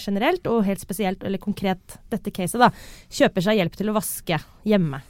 generelt, 0.00 0.50
og 0.50 0.66
helt 0.68 0.82
spesielt, 0.82 1.24
eller 1.26 1.42
konkret 1.42 2.00
dette 2.12 2.32
caset, 2.34 2.60
da, 2.60 2.70
kjøper 3.12 3.48
seg 3.48 3.60
hjelp 3.60 3.80
til 3.80 3.92
å 3.92 3.96
vaske 3.96 4.40
hjemme. 4.68 5.02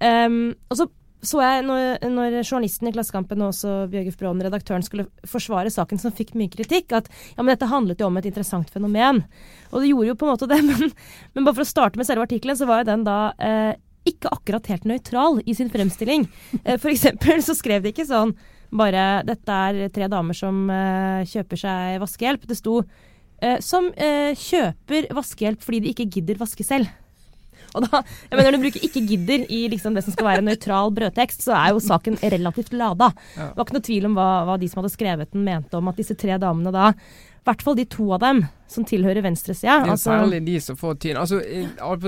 Um, 0.00 0.54
og 0.72 0.78
så 0.78 0.86
så 1.22 1.42
jeg 1.42 1.64
når, 1.66 2.06
når 2.08 2.38
journalisten 2.40 2.88
i 2.88 2.92
Klassekampen 2.94 3.42
og 3.42 3.52
også 3.52 3.74
Bjørgulf 3.92 4.16
Brånen, 4.20 4.44
redaktøren, 4.46 4.84
skulle 4.86 5.08
forsvare 5.28 5.72
saken 5.72 6.00
som 6.00 6.14
fikk 6.16 6.32
mye 6.38 6.52
kritikk, 6.52 6.94
at 6.96 7.10
ja, 7.10 7.42
men 7.42 7.52
dette 7.52 7.68
handlet 7.70 8.00
jo 8.00 8.08
om 8.08 8.16
et 8.20 8.28
interessant 8.30 8.70
fenomen. 8.72 9.22
Og 9.70 9.82
det 9.82 9.90
gjorde 9.92 10.12
jo 10.12 10.16
på 10.20 10.28
en 10.28 10.32
måte 10.32 10.48
det, 10.50 10.62
men, 10.70 10.94
men 11.34 11.46
bare 11.46 11.58
for 11.58 11.66
å 11.66 11.72
starte 11.72 12.00
med 12.00 12.08
selve 12.08 12.24
artikkelen, 12.28 12.58
så 12.58 12.68
var 12.70 12.82
jo 12.82 12.90
den 12.92 13.04
da 13.08 13.18
eh, 13.36 13.74
ikke 14.08 14.32
akkurat 14.32 14.70
helt 14.72 14.88
nøytral 14.88 15.42
i 15.44 15.56
sin 15.56 15.70
fremstilling. 15.72 16.24
Eh, 16.64 16.80
for 16.80 16.92
eksempel 16.92 17.44
så 17.44 17.56
skrev 17.58 17.84
de 17.84 17.92
ikke 17.92 18.08
sånn 18.08 18.34
bare 18.70 19.22
'dette 19.26 19.50
er 19.50 19.88
tre 19.90 20.06
damer 20.10 20.36
som 20.36 20.68
eh, 20.70 21.26
kjøper 21.26 21.58
seg 21.58 22.00
vaskehjelp'. 22.02 22.46
Det 22.46 22.56
sto 22.58 22.80
eh, 23.42 23.58
'som 23.58 23.90
eh, 23.96 24.32
kjøper 24.38 25.10
vaskehjelp 25.14 25.60
fordi 25.60 25.80
de 25.80 25.92
ikke 25.94 26.08
gidder 26.08 26.38
vaske 26.38 26.64
selv'. 26.64 26.88
Og 27.74 27.86
da, 27.86 28.02
jeg 28.30 28.38
mener 28.38 28.50
Når 28.50 28.58
du 28.58 28.64
bruker 28.64 28.84
'ikke 28.86 29.06
gidder' 29.06 29.46
i 29.48 29.68
liksom 29.70 29.94
det 29.94 30.04
som 30.04 30.12
skal 30.12 30.26
være 30.26 30.38
en 30.42 30.50
nøytral 30.50 30.90
brødtekst, 30.90 31.42
så 31.46 31.54
er 31.54 31.72
jo 31.72 31.80
saken 31.80 32.18
relativt 32.22 32.72
lada. 32.72 33.12
Det 33.36 33.56
var 33.56 33.64
ikke 33.64 33.78
noe 33.78 33.88
tvil 33.88 34.06
om 34.06 34.14
hva, 34.14 34.28
hva 34.48 34.58
de 34.58 34.68
som 34.68 34.82
hadde 34.82 34.94
skrevet 34.96 35.32
den, 35.32 35.44
mente 35.44 35.76
om 35.76 35.88
at 35.88 35.96
disse 35.96 36.14
tre 36.14 36.38
damene 36.38 36.72
da 36.72 36.92
i 37.40 37.48
hvert 37.48 37.62
fall 37.64 37.76
de 37.78 37.84
to 37.88 38.10
av 38.12 38.20
dem 38.20 38.42
som 38.70 38.84
tilhører 38.86 39.24
venstresida. 39.24 39.78
Det 39.80 39.88
er 39.88 39.92
altså, 39.94 40.10
særlig 40.12 40.40
de 40.44 40.56
som 40.62 40.76
får 40.78 40.98
tyn. 41.02 41.16
Altså, 41.18 41.40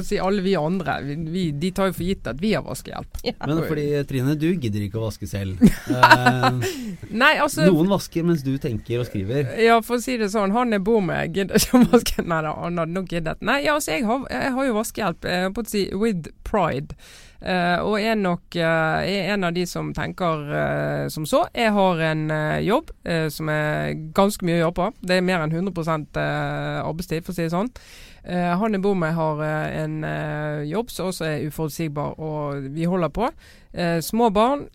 si, 0.05 0.19
alle 0.21 0.45
vi 0.45 0.53
andre, 0.59 0.99
vi, 1.33 1.47
de 1.57 1.71
tar 1.75 1.89
jo 1.89 1.97
for 1.97 2.07
gitt 2.07 2.29
at 2.31 2.43
vi 2.43 2.53
har 2.53 2.63
vaskehjelp. 2.67 3.23
Ja. 3.27 3.35
Men 3.41 3.63
fordi 3.67 3.87
Trine, 4.11 4.37
du 4.39 4.47
gidder 4.53 4.85
ikke 4.85 5.01
å 5.01 5.07
vaske 5.07 5.27
selv. 5.31 5.59
uh, 5.89 6.61
Nei, 7.23 7.33
altså, 7.43 7.65
noen 7.67 7.91
vasker 7.91 8.29
mens 8.29 8.45
du 8.47 8.53
tenker 8.63 9.03
og 9.03 9.09
skriver. 9.09 9.51
Ja, 9.59 9.81
for 9.83 9.99
å 9.99 10.05
si 10.05 10.19
det 10.21 10.31
sånn. 10.35 10.55
Han 10.55 10.77
jeg 10.77 10.85
bor 10.87 11.03
med, 11.03 11.33
gidder 11.35 11.59
ikke 11.59 11.81
å 11.81 11.91
vaske. 11.97 12.23
Nei 12.29 12.45
da, 12.45 12.55
han 12.61 12.85
hadde 12.85 12.99
nok 13.01 13.11
giddet. 13.17 13.43
Nei, 13.43 13.63
altså, 13.73 13.97
jeg 13.97 14.07
har, 14.07 14.23
jeg 14.31 14.55
har 14.59 14.69
jo 14.69 14.79
vaskehjelp, 14.79 15.29
jeg 15.33 15.49
eh, 15.49 15.53
på 15.57 15.65
å 15.65 15.73
si 15.73 15.87
with 15.97 16.31
pride. 16.47 17.01
Uh, 17.43 17.83
og 17.83 17.97
er 17.99 18.15
nok 18.15 18.55
uh, 18.55 19.03
er 19.03 19.33
en 19.35 19.49
av 19.49 19.55
de 19.57 19.65
som 19.67 19.89
tenker 19.97 20.45
uh, 20.47 21.09
som 21.11 21.27
så. 21.27 21.43
Jeg 21.51 21.75
har 21.75 22.03
en 22.13 22.23
jobb 22.63 22.93
som 23.35 23.49
er 23.51 23.97
ganske 24.15 24.47
mye 24.47 24.61
å 24.61 24.63
gjøre 24.63 24.77
på. 24.79 24.87
Det 25.03 25.17
er 25.19 25.27
mer 25.27 25.43
enn 25.43 25.53
100 25.53 26.23
arbeidstid, 26.85 27.25
for 27.25 27.33
å 27.33 27.37
si 27.37 27.47
det 27.47 27.53
sånn. 27.55 27.71
han 28.23 28.77
jeg 28.77 28.83
bor 28.83 28.95
med 28.95 29.15
har 29.17 29.43
en 29.43 29.97
jobb 30.69 30.91
som 30.91 31.09
også 31.11 31.27
er 31.27 31.47
uforutsigbar, 31.49 32.15
og 32.23 32.69
vi 32.71 32.87
holder 32.87 33.11
på. 33.11 33.31
små 34.01 34.31
barn, 34.31 34.69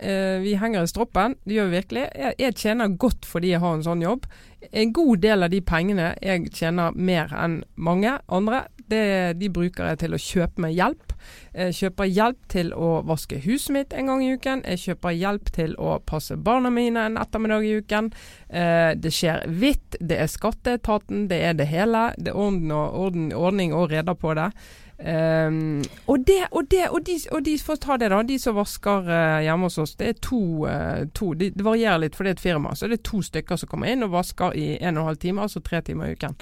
vi 0.44 0.58
henger 0.60 0.84
i 0.84 0.92
stroppen. 0.92 1.38
Det 1.46 1.56
gjør 1.56 1.70
vi 1.70 1.78
virkelig. 1.78 2.06
Jeg, 2.16 2.34
jeg 2.40 2.56
tjener 2.56 2.98
godt 3.00 3.26
fordi 3.26 3.54
jeg 3.54 3.64
har 3.64 3.78
en 3.78 3.86
sånn 3.88 4.04
jobb. 4.04 4.28
En 4.72 4.94
god 4.94 5.24
del 5.24 5.48
av 5.48 5.54
de 5.54 5.62
pengene 5.62 6.12
jeg 6.22 6.52
tjener 6.52 6.92
mer 6.92 7.32
enn 7.32 7.62
mange 7.76 8.18
andre, 8.28 8.66
det, 8.92 9.40
de 9.40 9.50
bruker 9.54 9.92
jeg 9.92 10.00
til 10.04 10.16
å 10.16 10.22
kjøpe 10.22 10.64
meg 10.64 10.78
hjelp. 10.78 11.14
Jeg 11.58 11.76
kjøper 11.80 12.10
hjelp 12.12 12.48
til 12.54 12.72
å 12.74 12.90
vaske 13.08 13.40
huset 13.44 13.74
mitt 13.76 13.94
en 13.94 14.12
gang 14.12 14.24
i 14.24 14.32
uken. 14.38 14.64
Jeg 14.66 14.84
kjøper 14.86 15.18
hjelp 15.18 15.52
til 15.56 15.76
å 15.82 15.98
passe 16.06 16.38
barna 16.38 16.72
mine 16.74 17.08
en 17.10 17.20
ettermiddag 17.22 17.68
i 17.68 17.76
uken. 17.82 18.12
Eh, 18.50 18.92
det 18.96 19.14
skjer 19.16 19.48
hvitt. 19.48 20.00
Det 20.00 20.20
er 20.22 20.32
skatteetaten. 20.32 21.28
Det 21.32 21.42
er 21.50 21.56
det 21.58 21.70
hele. 21.72 22.10
Det 22.18 22.34
er 22.34 22.42
orden 22.48 22.72
og, 22.72 23.00
orden, 23.06 23.32
ordning 23.34 23.74
og 23.76 23.90
reder 23.92 24.18
på 24.18 24.36
det. 24.38 24.52
Um, 25.00 25.84
og, 26.06 26.24
det, 26.26 26.48
og, 26.52 26.64
det, 26.72 26.88
og, 26.90 27.04
de, 27.06 27.20
og 27.32 27.44
de 27.46 27.54
får 27.62 27.76
ta 27.84 27.98
det 28.02 28.08
da, 28.10 28.24
de 28.26 28.40
som 28.42 28.56
vasker 28.58 29.06
uh, 29.06 29.44
hjemme 29.46 29.70
hos 29.70 29.78
oss, 29.78 29.94
det 30.00 30.08
er 30.10 30.16
to, 30.26 30.40
uh, 30.66 31.04
to 31.14 31.36
de, 31.38 31.52
Det 31.54 31.66
varierer 31.66 32.02
litt, 32.02 32.18
for 32.18 32.26
det 32.26 32.34
er 32.34 32.40
et 32.40 32.42
firma. 32.42 32.74
Så 32.74 32.90
det 32.90 32.98
er 32.98 33.04
to 33.06 33.22
stykker 33.22 33.62
som 33.62 33.70
kommer 33.70 33.94
inn 33.94 34.06
og 34.08 34.16
vasker 34.16 34.58
i 34.58 34.72
en 34.80 34.98
og 34.98 35.04
en 35.04 35.10
halv 35.12 35.22
time, 35.22 35.46
altså 35.46 35.62
tre 35.62 35.84
timer 35.86 36.10
i 36.10 36.18
uken. 36.18 36.34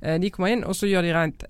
Uh, 0.00 0.16
de 0.20 0.32
kommer 0.32 0.54
inn, 0.54 0.66
og 0.66 0.76
så 0.76 0.90
gjør 0.90 1.06
de 1.06 1.16
rent 1.16 1.48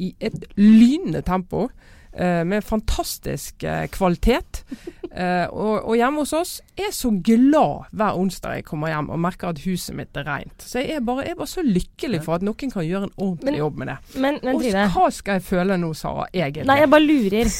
i 0.00 0.12
et 0.20 0.44
lynende 0.58 1.24
tempo. 1.26 1.68
Uh, 2.10 2.42
med 2.42 2.64
fantastisk 2.66 3.62
kvalitet. 3.94 4.64
Og, 5.10 5.88
og, 5.88 5.94
hjemme 5.98 6.22
hos 6.22 6.32
oss 6.38 6.50
er 6.78 6.92
så 6.94 7.08
glad 7.10 7.88
hver 7.98 8.18
onsdag 8.18 8.60
jeg 8.60 8.66
kommer 8.68 8.92
hjem 8.92 9.08
og 9.10 9.18
merker 9.18 9.50
at 9.50 9.62
huset 9.64 9.96
mitt 9.98 10.14
er 10.18 10.26
rent. 10.28 10.62
Så 10.62 10.84
jeg 10.84 11.00
er 11.00 11.06
bare, 11.06 11.24
jeg 11.26 11.34
er 11.34 11.40
bare 11.40 11.50
så 11.50 11.64
lykkelig 11.66 12.20
for 12.22 12.36
at 12.38 12.44
noen 12.46 12.70
kan 12.70 12.86
gjøre 12.86 13.08
en 13.08 13.16
ordentlig 13.16 13.50
men, 13.50 13.58
jobb 13.58 13.80
med 13.82 13.90
det. 13.90 13.96
Men, 14.14 14.38
men, 14.46 14.54
og 14.54 14.92
hva 14.94 15.08
skal 15.14 15.40
jeg 15.40 15.46
føle 15.48 15.78
nå, 15.82 15.90
Sara, 15.98 16.28
egentlig? 16.30 16.68
Nei, 16.70 16.78
jeg 16.84 16.92
bare 16.94 17.08
lurer. 17.08 17.56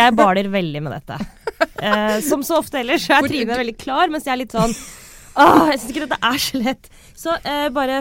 Jeg 0.00 0.16
baler 0.18 0.50
veldig 0.50 0.82
med 0.86 0.96
dette. 0.98 1.20
som 2.26 2.42
så 2.46 2.58
ofte 2.58 2.82
ellers 2.82 3.06
så 3.06 3.20
er 3.20 3.30
Trine 3.30 3.62
veldig 3.62 3.78
klar, 3.78 4.10
mens 4.10 4.26
jeg 4.26 4.34
er 4.34 4.42
litt 4.42 4.58
sånn 4.58 4.74
Åh, 5.38 5.70
jeg 5.70 5.78
syns 5.78 5.92
ikke 5.92 6.06
dette 6.06 6.18
er 6.26 6.40
så 6.42 6.60
lett. 6.60 6.90
Så 7.20 7.34
bare, 7.76 7.98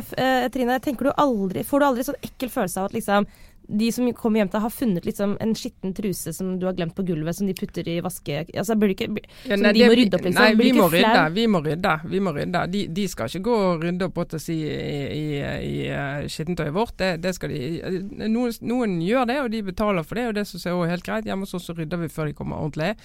Trine, 0.53 0.77
tenker 0.79 1.10
du 1.10 1.12
aldri, 1.19 1.65
får 1.67 1.82
du 1.82 1.86
aldri 1.89 2.05
sånn 2.08 2.21
ekkel 2.23 2.51
følelse 2.53 2.79
av 2.79 2.88
at 2.88 2.95
liksom 2.95 3.25
de 3.69 3.91
som 3.93 4.08
kommer 4.17 4.41
hjem 4.41 4.49
til 4.49 4.63
har 4.63 4.73
funnet 4.73 5.05
liksom 5.05 5.36
en 5.43 5.51
skitten 5.58 5.93
truse 5.93 6.34
som 6.34 6.55
du 6.60 6.65
har 6.65 6.73
glemt 6.77 6.95
på 6.97 7.03
gulvet, 7.05 7.38
som 7.38 7.47
de 7.47 7.53
putter 7.53 7.88
i 7.89 7.99
vaske... 8.01 8.41
Altså, 8.49 8.75
blir 8.79 8.95
ikke, 8.95 9.10
ja, 9.45 9.58
nei, 9.60 9.73
de 9.77 9.84
må 9.86 9.97
rydde 9.99 10.17
opp, 10.17 10.25
liksom. 10.25 10.41
Nei, 10.41 10.55
vi 10.58 10.71
må 10.73 10.88
rydde, 10.89 11.23
vi 11.36 11.45
må 11.47 11.62
rydde. 11.65 11.95
Vi 12.10 12.21
må 12.25 12.34
rydde. 12.34 12.63
De, 12.73 12.84
de 12.97 13.05
skal 13.12 13.29
ikke 13.29 13.43
gå 13.45 13.58
og 13.67 13.86
rydde 13.86 14.10
opp 14.10 14.21
og 14.23 14.36
si, 14.41 14.58
i, 14.65 14.99
i, 15.13 15.23
i 15.69 15.73
uh, 15.93 16.25
skittentøyet 16.25 16.75
vårt. 16.75 16.95
Det, 16.99 17.12
det, 17.21 17.36
skal 17.38 17.53
de 17.53 18.03
noen, 18.25 18.58
noen, 18.65 18.99
gjør 19.05 19.29
det, 19.29 19.39
og 19.43 19.53
de 19.53 19.63
betaler 19.69 20.08
for 20.08 20.19
det, 20.19 20.27
og 20.32 20.38
det 20.39 20.47
syns 20.49 20.65
jeg 20.65 20.75
er 20.75 20.93
helt 20.95 21.05
greit. 21.05 21.29
Hjemme 21.29 21.45
hos 21.45 21.58
oss 21.60 21.69
så 21.69 21.77
rydder 21.77 22.01
vi 22.01 22.13
før 22.13 22.32
de 22.32 22.38
kommer 22.38 22.63
ordentlig. 22.63 22.95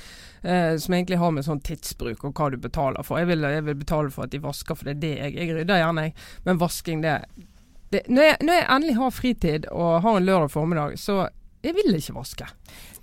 Eh, 0.43 0.75
som 0.81 0.97
egentlig 0.97 1.21
har 1.21 1.33
med 1.35 1.47
sånn 1.47 1.63
tidsbruk 1.65 2.25
og 2.25 2.37
hva 2.37 2.51
du 2.53 2.61
betaler 2.61 3.05
for. 3.05 3.21
Jeg 3.21 3.35
vil, 3.35 3.45
jeg 3.53 3.69
vil 3.69 3.83
betale 3.85 4.15
for 4.15 4.27
at 4.27 4.33
de 4.33 4.41
vasker, 4.45 4.79
for 4.79 4.89
det 4.89 4.97
er 4.97 5.03
det 5.05 5.17
jeg 5.17 5.43
Jeg 5.45 5.59
rydder 5.59 5.83
gjerne, 5.83 6.09
jeg. 6.09 6.23
Men 6.45 6.61
vasking, 6.61 7.05
det 7.05 7.19
det, 7.95 8.03
når, 8.11 8.29
jeg, 8.29 8.41
når, 8.43 8.59
jeg, 8.59 8.67
endelig 8.77 8.97
har 8.99 9.15
fritid 9.15 9.71
og 9.73 10.03
har 10.05 10.19
en 10.19 10.29
lørdag 10.29 10.53
formiddag, 10.53 10.99
så 11.01 11.25
jeg 11.65 11.77
vil 11.79 11.97
ikke 11.97 12.15
vaske. 12.19 12.49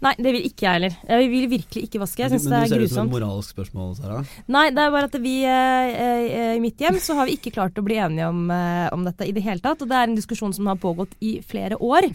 Nei, 0.01 0.11
det 0.17 0.31
vil 0.33 0.45
ikke 0.47 0.65
jeg 0.65 0.77
heller. 0.77 0.93
Jeg 1.05 1.29
vil 1.29 1.47
virkelig 1.49 1.83
ikke 1.85 1.99
vaske. 2.01 2.23
Jeg 2.23 2.31
syns 2.33 2.45
det 2.49 2.57
er 2.57 2.63
grusomt. 2.65 2.71
Men 2.71 2.71
du 2.71 2.73
ser 2.73 2.81
det 2.81 2.93
som 2.93 3.09
et 3.09 3.13
moralsk 3.13 3.55
spørsmål, 3.55 3.91
Sara? 3.99 4.21
Nei, 4.49 4.63
det 4.73 4.81
er 4.81 4.93
bare 4.95 5.09
at 5.09 5.17
vi 5.21 5.33
eh, 5.45 5.89
eh, 6.05 6.53
i 6.57 6.61
mitt 6.63 6.81
hjem 6.81 6.97
så 7.01 7.17
har 7.19 7.29
vi 7.29 7.35
ikke 7.37 7.53
klart 7.53 7.77
å 7.77 7.83
bli 7.85 7.99
enige 8.01 8.29
om, 8.29 8.47
eh, 8.53 8.87
om 8.95 9.05
dette 9.05 9.27
i 9.29 9.33
det 9.35 9.43
hele 9.45 9.61
tatt. 9.61 9.81
Og 9.81 9.91
det 9.91 9.97
er 9.99 10.09
en 10.09 10.17
diskusjon 10.17 10.55
som 10.57 10.69
har 10.71 10.81
pågått 10.81 11.13
i 11.21 11.35
flere 11.45 11.77
år. 11.77 12.09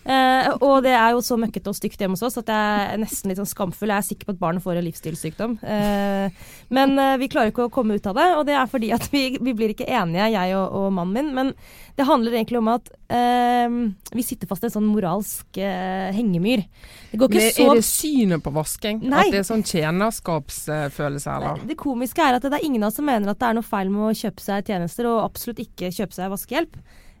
Uh, 0.00 0.56
og 0.64 0.78
det 0.86 0.94
er 0.96 1.12
jo 1.12 1.20
så 1.20 1.36
møkkete 1.36 1.68
og 1.68 1.76
stygt 1.76 2.00
hjemme 2.00 2.16
hos 2.16 2.24
oss 2.24 2.38
at 2.40 2.48
jeg 2.48 2.84
er 2.94 3.00
nesten 3.02 3.28
litt 3.28 3.40
sånn 3.40 3.48
skamfull. 3.50 3.90
Jeg 3.92 4.00
er 4.00 4.06
sikker 4.06 4.28
på 4.30 4.34
at 4.34 4.40
barnet 4.40 4.64
får 4.64 4.80
en 4.80 4.86
livsstilssykdom. 4.86 5.58
Eh, 5.60 6.46
men 6.72 6.94
eh, 6.96 7.16
vi 7.20 7.28
klarer 7.30 7.52
ikke 7.52 7.66
å 7.68 7.72
komme 7.72 7.98
ut 7.98 8.08
av 8.08 8.16
det, 8.16 8.26
og 8.38 8.46
det 8.48 8.56
er 8.56 8.70
fordi 8.70 8.90
at 8.96 9.04
vi, 9.12 9.24
vi 9.36 9.54
blir 9.56 9.74
ikke 9.74 9.88
enige, 9.88 10.30
jeg 10.32 10.54
og, 10.56 10.72
og, 10.78 10.86
mannen 10.96 11.12
min. 11.12 11.34
Men 11.36 11.52
det 11.98 12.06
handler 12.08 12.38
egentlig 12.38 12.60
om 12.62 12.70
at 12.72 12.88
vi 13.10 14.22
sitter 14.22 14.46
fast 14.46 14.62
i 14.62 14.68
en 14.68 14.74
sånn 14.76 14.86
moralsk 14.86 15.58
hengemyr. 15.58 16.62
Det 17.10 17.18
går 17.18 17.32
ikke 17.32 17.40
men, 17.40 17.52
så 17.56 17.66
Er 17.66 17.80
det 17.80 17.86
synet 17.88 18.44
på 18.44 18.52
vasking? 18.54 19.02
Nei. 19.02 19.26
At 19.26 19.34
det 19.34 19.40
er 19.42 19.48
sånn 19.48 19.66
tjenerskapsfølelse, 19.66 21.34
eller? 21.34 21.66
Det 21.66 21.76
komiske 21.80 22.24
er 22.24 22.38
at 22.38 22.46
det 22.46 22.54
er 22.56 22.66
ingen 22.66 22.86
av 22.86 22.92
oss 22.92 23.00
som 23.00 23.08
mener 23.10 23.34
at 23.34 23.42
det 23.42 23.50
er 23.50 23.58
noe 23.58 23.66
feil 23.66 23.90
med 23.92 24.06
å 24.06 24.16
kjøpe 24.16 24.46
seg 24.46 24.70
tjenester, 24.70 25.10
og 25.10 25.24
absolutt 25.26 25.64
ikke 25.66 25.90
kjøpe 25.92 26.16
seg 26.16 26.32
vaskehjelp. 26.32 26.78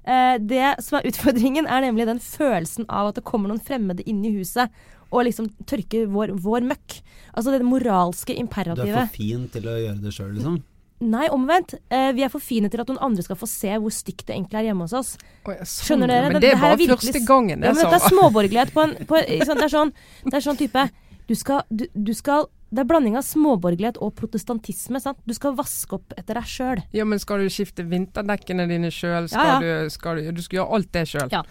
Eh, 0.08 0.36
det 0.40 0.76
som 0.84 0.98
er 0.98 1.10
utfordringen, 1.10 1.68
er 1.68 1.84
nemlig 1.84 2.08
den 2.08 2.22
følelsen 2.24 2.88
av 2.88 3.10
at 3.10 3.20
det 3.20 3.26
kommer 3.28 3.52
noen 3.52 3.62
fremmede 3.62 4.06
inn 4.08 4.24
i 4.24 4.32
huset 4.38 4.72
og 5.10 5.26
liksom 5.26 5.48
tørker 5.68 6.06
vår, 6.10 6.36
vår 6.40 6.66
møkk. 6.70 7.00
Altså 7.34 7.54
det 7.54 7.66
moralske 7.66 8.34
imperativet. 8.38 8.86
Du 8.86 8.94
er 8.94 9.08
for 9.08 9.16
fin 9.18 9.48
til 9.52 9.66
å 9.66 9.78
gjøre 9.78 10.02
det 10.04 10.12
sjøl, 10.14 10.34
liksom? 10.36 10.60
Nei, 11.00 11.26
omvendt. 11.32 11.78
Eh, 11.88 12.10
vi 12.12 12.24
er 12.26 12.30
for 12.32 12.44
fine 12.44 12.68
til 12.68 12.82
at 12.82 12.90
noen 12.90 13.00
andre 13.02 13.24
skal 13.24 13.38
få 13.40 13.48
se 13.48 13.72
hvor 13.72 13.92
stygt 13.94 14.26
det 14.28 14.36
egentlig 14.36 14.60
er 14.60 14.66
hjemme 14.68 14.84
hos 14.84 14.94
oss. 14.96 15.14
Oh, 15.48 15.54
ja, 15.54 15.64
sånn, 15.64 15.86
Skjønner 15.88 16.12
dere? 16.12 16.28
Men 16.28 16.36
det, 16.36 16.42
det 16.44 16.50
er 16.52 16.60
bare 16.60 16.76
virkelig, 16.76 17.14
første 17.14 17.22
gangen 17.24 17.56
jeg 17.56 17.72
ja, 17.72 17.76
men 17.76 17.88
Det 17.88 17.98
er 17.98 18.12
småborgerlighet 18.12 18.74
på 18.76 18.84
en 18.84 18.92
på, 19.08 19.22
sånn, 19.48 19.62
det, 19.62 19.66
er 19.66 19.72
sånn, 19.72 19.94
det 20.26 20.36
er 20.36 20.44
sånn 20.44 20.60
type 20.60 20.84
du 21.30 21.36
skal, 21.38 21.62
du, 21.70 21.86
du 21.94 22.10
skal 22.16 22.48
det 22.70 22.84
er 22.84 22.86
blanding 22.86 23.16
av 23.18 23.24
småborgerlighet 23.26 23.98
og 23.98 24.12
protestantisme. 24.18 25.00
sant? 25.02 25.18
Du 25.26 25.34
skal 25.34 25.56
vaske 25.58 25.96
opp 25.96 26.14
etter 26.14 26.38
deg 26.38 26.46
sjøl. 26.46 26.82
Ja, 26.94 27.06
men 27.08 27.18
skal 27.18 27.42
du 27.42 27.50
skifte 27.50 27.82
vinterdekkene 27.82 28.68
dine 28.70 28.92
sjøl? 28.94 29.26
Ja, 29.34 29.46
ja. 29.48 29.56
Du, 29.58 29.90
du, 29.90 30.30
du 30.38 30.42
skal 30.44 30.60
gjøre 30.60 30.78
alt 30.78 30.92
det 30.94 31.02
sjøl? 31.10 31.32
Ja. 31.34 31.42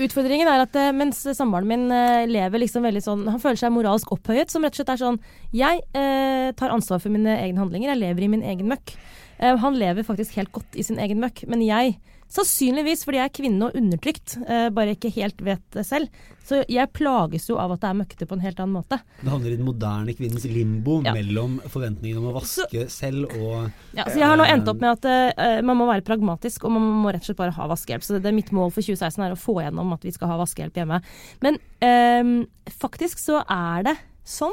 Utfordringen 0.00 0.48
er 0.48 0.64
at 0.64 0.78
eh, 0.80 0.92
mens 0.96 1.20
samboeren 1.36 1.68
min 1.68 1.84
eh, 1.92 2.24
lever 2.30 2.64
liksom 2.64 2.86
veldig 2.88 3.04
sånn 3.04 3.26
Han 3.28 3.42
føler 3.42 3.60
seg 3.60 3.74
moralsk 3.76 4.14
opphøyet, 4.16 4.52
som 4.52 4.64
rett 4.64 4.72
og 4.72 4.80
slett 4.80 4.94
er 4.94 5.02
sånn 5.02 5.20
Jeg 5.52 5.84
eh, 5.92 6.48
tar 6.56 6.72
ansvar 6.72 7.02
for 7.04 7.12
mine 7.12 7.36
egne 7.42 7.60
handlinger, 7.60 7.92
jeg 7.92 8.00
lever 8.00 8.24
i 8.24 8.32
min 8.32 8.48
egen 8.54 8.70
møkk. 8.72 8.96
Eh, 9.38 9.56
han 9.60 9.76
lever 9.76 10.06
faktisk 10.06 10.40
helt 10.40 10.52
godt 10.54 10.80
i 10.80 10.86
sin 10.86 11.00
egen 11.02 11.20
møkk, 11.20 11.44
men 11.50 11.62
jeg 11.64 11.98
Sannsynligvis 12.34 13.04
fordi 13.06 13.20
jeg 13.20 13.30
er 13.30 13.34
kvinne 13.36 13.68
og 13.68 13.76
undertrykt, 13.78 14.36
eh, 14.48 14.68
bare 14.74 14.96
ikke 14.96 15.12
helt 15.14 15.42
vet 15.46 15.62
det 15.76 15.84
selv. 15.86 16.08
Så 16.44 16.58
jeg 16.68 16.90
plages 16.92 17.46
jo 17.48 17.56
av 17.62 17.72
at 17.72 17.80
det 17.84 17.88
er 17.88 17.98
møkkete 18.00 18.26
på 18.28 18.36
en 18.36 18.42
helt 18.44 18.58
annen 18.60 18.74
måte. 18.76 18.98
Det 19.22 19.30
havner 19.30 19.54
i 19.54 19.56
den 19.60 19.68
moderne 19.68 20.14
kvinnens 20.18 20.44
limbo 20.50 20.98
Ja. 21.06 21.14
mellom 21.14 21.60
forventningen 21.72 22.18
om 22.18 22.26
å 22.32 22.34
vaske 22.40 22.88
selv 22.90 23.30
og 23.38 23.70
Ja, 23.94 24.04
så 24.04 24.18
jeg 24.18 24.26
har 24.28 24.36
nå 24.36 24.44
endt 24.44 24.68
opp 24.68 24.82
med 24.82 24.98
at 24.98 25.38
uh, 25.38 25.62
man 25.62 25.78
må 25.78 25.86
være 25.88 26.04
pragmatisk, 26.04 26.64
og 26.64 26.74
man 26.76 26.82
må 27.04 27.14
rett 27.14 27.22
og 27.22 27.30
slett 27.30 27.40
bare 27.40 27.56
ha 27.56 27.68
vaskehjelp. 27.70 28.02
Så 28.04 28.18
det 28.20 28.28
er 28.28 28.36
mitt 28.36 28.52
mål 28.52 28.74
for 28.74 28.82
2016 28.82 29.24
er 29.24 29.32
å 29.32 29.40
få 29.40 29.62
gjennom 29.62 29.94
at 29.94 30.04
vi 30.04 30.12
skal 30.12 30.28
ha 30.34 30.36
vaskehjelp 30.42 30.74
hjemme. 30.82 31.00
Men 31.40 31.58
eh, 31.80 32.46
faktisk 32.74 33.22
så 33.22 33.40
er 33.48 33.88
det 33.88 33.96
sånn 34.26 34.52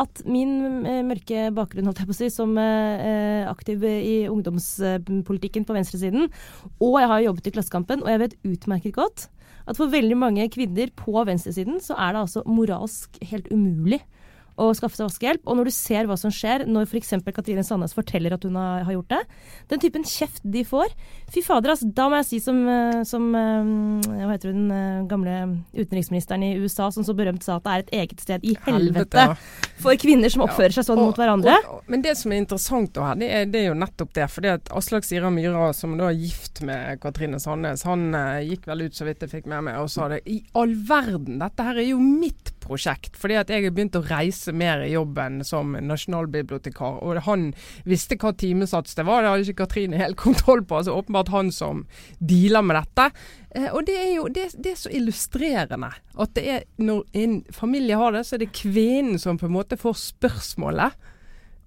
at 0.00 0.22
min 0.24 0.84
eh, 0.88 1.02
mørke 1.04 1.50
bakgrunn, 1.54 1.88
holdt 1.88 2.00
jeg 2.02 2.08
på 2.08 2.14
å 2.14 2.18
si, 2.18 2.30
som 2.32 2.56
eh, 2.60 3.04
eh, 3.04 3.50
aktiv 3.50 3.84
i 3.84 4.16
ungdomspolitikken 4.30 5.66
på 5.68 5.76
venstresiden, 5.76 6.30
og 6.80 6.98
jeg 7.00 7.10
har 7.12 7.24
jobbet 7.26 7.50
i 7.50 7.54
Klassekampen, 7.56 8.04
og 8.04 8.12
jeg 8.12 8.22
vet 8.24 8.38
utmerket 8.54 8.96
godt 8.96 9.28
at 9.68 9.78
for 9.78 9.92
veldig 9.92 10.16
mange 10.18 10.48
kvinner 10.50 10.90
på 10.98 11.14
venstresiden 11.26 11.78
så 11.82 11.94
er 12.00 12.14
det 12.14 12.24
altså 12.24 12.42
moralsk 12.48 13.18
helt 13.30 13.46
umulig 13.54 14.00
å 14.60 14.68
skaffe 14.76 14.98
seg 14.98 15.08
vaskehjelp. 15.08 15.44
Og 15.46 15.58
når 15.58 15.70
du 15.70 15.74
ser 15.74 16.08
hva 16.08 16.16
som 16.20 16.32
skjer 16.34 16.66
når 16.68 16.88
f.eks. 16.88 17.14
Katrine 17.32 17.64
Sandnes 17.66 17.96
forteller 17.96 18.36
at 18.36 18.44
hun 18.46 18.58
har, 18.58 18.84
har 18.86 18.96
gjort 18.96 19.12
det, 19.14 19.22
den 19.72 19.82
typen 19.82 20.06
kjeft 20.08 20.42
de 20.42 20.64
får 20.66 20.92
Fy 21.32 21.40
fader, 21.44 21.72
altså, 21.72 21.88
da 21.96 22.08
må 22.10 22.18
jeg 22.20 22.28
si 22.28 22.38
som, 22.44 22.58
eh, 22.68 22.98
som 23.08 23.30
eh, 23.38 24.08
Hva 24.10 24.34
heter 24.34 24.52
hun, 24.52 24.66
eh, 24.74 25.04
gamle 25.08 25.36
utenriksministeren 25.72 26.44
i 26.44 26.52
USA 26.60 26.90
som 26.92 27.06
så 27.06 27.14
berømt 27.16 27.44
sa 27.46 27.56
at 27.56 27.64
det 27.64 27.72
er 27.72 27.84
et 27.84 27.94
eget 28.02 28.24
sted 28.24 28.44
i 28.44 28.56
helvete, 28.66 29.26
ja. 29.30 29.36
for 29.80 29.96
kvinner 30.00 30.32
som 30.32 30.44
oppfører 30.44 30.74
seg 30.76 30.86
sånn 30.86 31.00
mot 31.00 31.16
hverandre. 31.16 31.54
Og, 31.62 31.78
og, 31.78 31.90
men 31.92 32.04
det 32.04 32.14
som 32.20 32.34
er 32.34 32.42
interessant 32.42 32.92
da, 32.96 33.08
her, 33.10 33.20
det 33.22 33.30
er, 33.32 33.48
det 33.52 33.62
er 33.62 33.68
jo 33.70 33.78
nettopp 33.80 34.12
det. 34.18 34.28
fordi 34.32 34.52
at 34.52 34.72
Aslak 34.76 35.08
Sira 35.08 35.30
Myhra, 35.32 35.70
som 35.76 35.96
da 35.98 36.10
er 36.10 36.20
gift 36.20 36.62
med 36.66 37.00
Katrine 37.02 37.40
Sandnes, 37.42 37.86
han 37.88 38.10
eh, 38.18 38.42
gikk 38.52 38.68
vel 38.70 38.86
ut 38.86 38.98
så 38.98 39.08
vidt 39.08 39.24
jeg 39.24 39.32
fikk 39.38 39.48
med 39.52 39.68
meg 39.70 39.80
og 39.80 39.90
sa 39.92 40.10
det. 40.12 40.22
I 40.28 40.42
all 40.58 40.74
verden, 40.88 41.40
dette 41.42 41.68
her 41.68 41.80
er 41.80 41.88
jo 41.92 42.00
mitt 42.02 42.51
prosjekt. 42.62 43.16
Fordi 43.18 43.38
at 43.40 43.50
jeg 43.52 43.66
har 43.66 43.74
begynt 43.74 43.98
å 43.98 44.04
reise 44.06 44.54
mer 44.56 44.84
i 44.84 44.92
jobben 44.94 45.40
som 45.46 45.74
nasjonalbibliotekar. 45.76 47.00
Og 47.02 47.22
han 47.26 47.50
visste 47.88 48.18
hva 48.20 48.32
timesats 48.38 48.96
det 48.98 49.06
var, 49.08 49.22
det 49.22 49.32
hadde 49.32 49.48
ikke 49.48 49.66
Katrine 49.66 50.00
helt 50.00 50.20
kontroll 50.26 50.64
på. 50.64 50.80
altså 50.80 50.96
Åpenbart 50.98 51.32
han 51.34 51.52
som 51.54 51.86
dealer 52.18 52.66
med 52.66 52.80
dette. 52.80 53.08
Eh, 53.54 53.70
og 53.72 53.86
det 53.88 53.98
er 54.00 54.12
jo 54.14 54.28
det, 54.32 54.48
det 54.58 54.74
er 54.74 54.82
så 54.84 54.92
illustrerende. 54.94 55.92
At 56.20 56.34
det 56.38 56.48
er 56.48 56.66
når 56.82 57.04
en 57.24 57.40
familie 57.52 57.98
har 57.98 58.14
det, 58.16 58.26
så 58.26 58.36
er 58.36 58.46
det 58.46 58.54
kvinnen 58.56 59.20
som 59.20 59.40
på 59.40 59.50
en 59.50 59.56
måte 59.58 59.80
får 59.80 59.98
spørsmålet. 60.06 61.10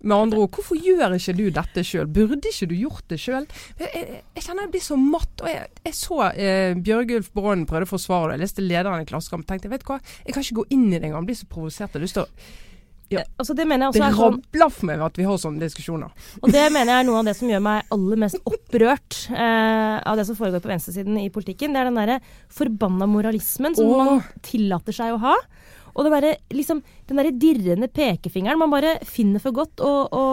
Med 0.02 0.18
andre 0.18 0.42
ord, 0.44 0.52
hvorfor 0.54 0.78
gjør 0.78 1.16
ikke 1.16 1.34
du 1.38 1.46
dette 1.56 1.84
sjøl? 1.88 2.06
Burde 2.14 2.52
ikke 2.52 2.68
du 2.70 2.76
gjort 2.78 3.08
det 3.10 3.18
sjøl? 3.24 3.48
Jeg, 3.80 3.88
jeg, 3.96 4.20
jeg 4.36 4.44
kjenner 4.46 4.68
jeg 4.68 4.74
blir 4.76 4.84
så 4.86 4.98
matt. 5.00 5.42
og 5.42 5.48
Jeg, 5.50 5.72
jeg 5.88 5.96
så 5.98 6.20
eh, 6.34 6.76
Bjørgulf 6.78 7.32
Brånen 7.34 7.66
prøvde 7.70 7.88
å 7.88 7.94
forsvare 7.96 8.34
det. 8.34 8.38
Jeg 8.38 8.44
leste 8.46 8.66
lederen 8.68 9.02
i 9.02 9.08
Klassekampen 9.10 9.48
tenkte 9.50 9.66
jeg, 9.70 9.74
vet 9.78 9.86
du 9.86 9.90
hva, 9.94 9.98
jeg 10.28 10.36
kan 10.36 10.46
ikke 10.46 10.60
gå 10.62 10.68
inn 10.78 10.86
i 10.92 11.00
det 11.00 11.08
engang. 11.08 11.24
Jeg 11.24 11.32
blir 11.32 11.40
så 11.42 11.50
provosert. 11.56 11.98
Jeg 11.98 12.12
har 12.20 12.30
Ja. 13.14 13.22
Altså, 13.38 13.54
det 13.54 13.68
mener 13.70 13.86
jeg 13.86 13.94
også 13.94 14.04
er 14.04 14.16
sånn 14.18 14.38
rabler 14.42 14.72
for 14.74 14.88
meg 14.90 15.02
at 15.06 15.18
vi 15.20 15.26
har 15.28 15.38
sånne 15.38 15.62
diskusjoner. 15.62 16.14
Og 16.42 16.50
det 16.54 16.64
mener 16.74 16.90
jeg 16.92 17.04
er 17.04 17.10
noe 17.10 17.20
av 17.22 17.28
det 17.30 17.36
som 17.38 17.52
gjør 17.52 17.62
meg 17.62 17.92
aller 17.94 18.22
mest 18.24 18.40
opprørt 18.50 19.20
eh, 19.30 19.98
av 20.02 20.18
det 20.18 20.26
som 20.26 20.38
foregår 20.40 20.64
på 20.64 20.72
venstresiden 20.72 21.20
i 21.22 21.30
politikken. 21.34 21.74
Det 21.74 21.84
er 21.84 21.90
den 21.92 22.00
derre 22.02 22.18
forbanna 22.50 23.06
moralismen 23.10 23.78
som 23.78 23.90
Åh. 23.94 24.02
man 24.10 24.24
tillater 24.46 24.98
seg 24.98 25.14
å 25.14 25.22
ha. 25.22 25.36
Og 25.96 26.06
den 26.06 26.14
derre 26.16 26.34
liksom, 26.54 26.82
den 27.10 27.20
derre 27.22 27.34
dirrende 27.40 27.90
pekefingeren 27.92 28.60
man 28.60 28.74
bare 28.74 28.98
finner 29.08 29.44
for 29.44 29.56
godt 29.56 29.84
å, 29.84 29.94
å, 30.12 30.24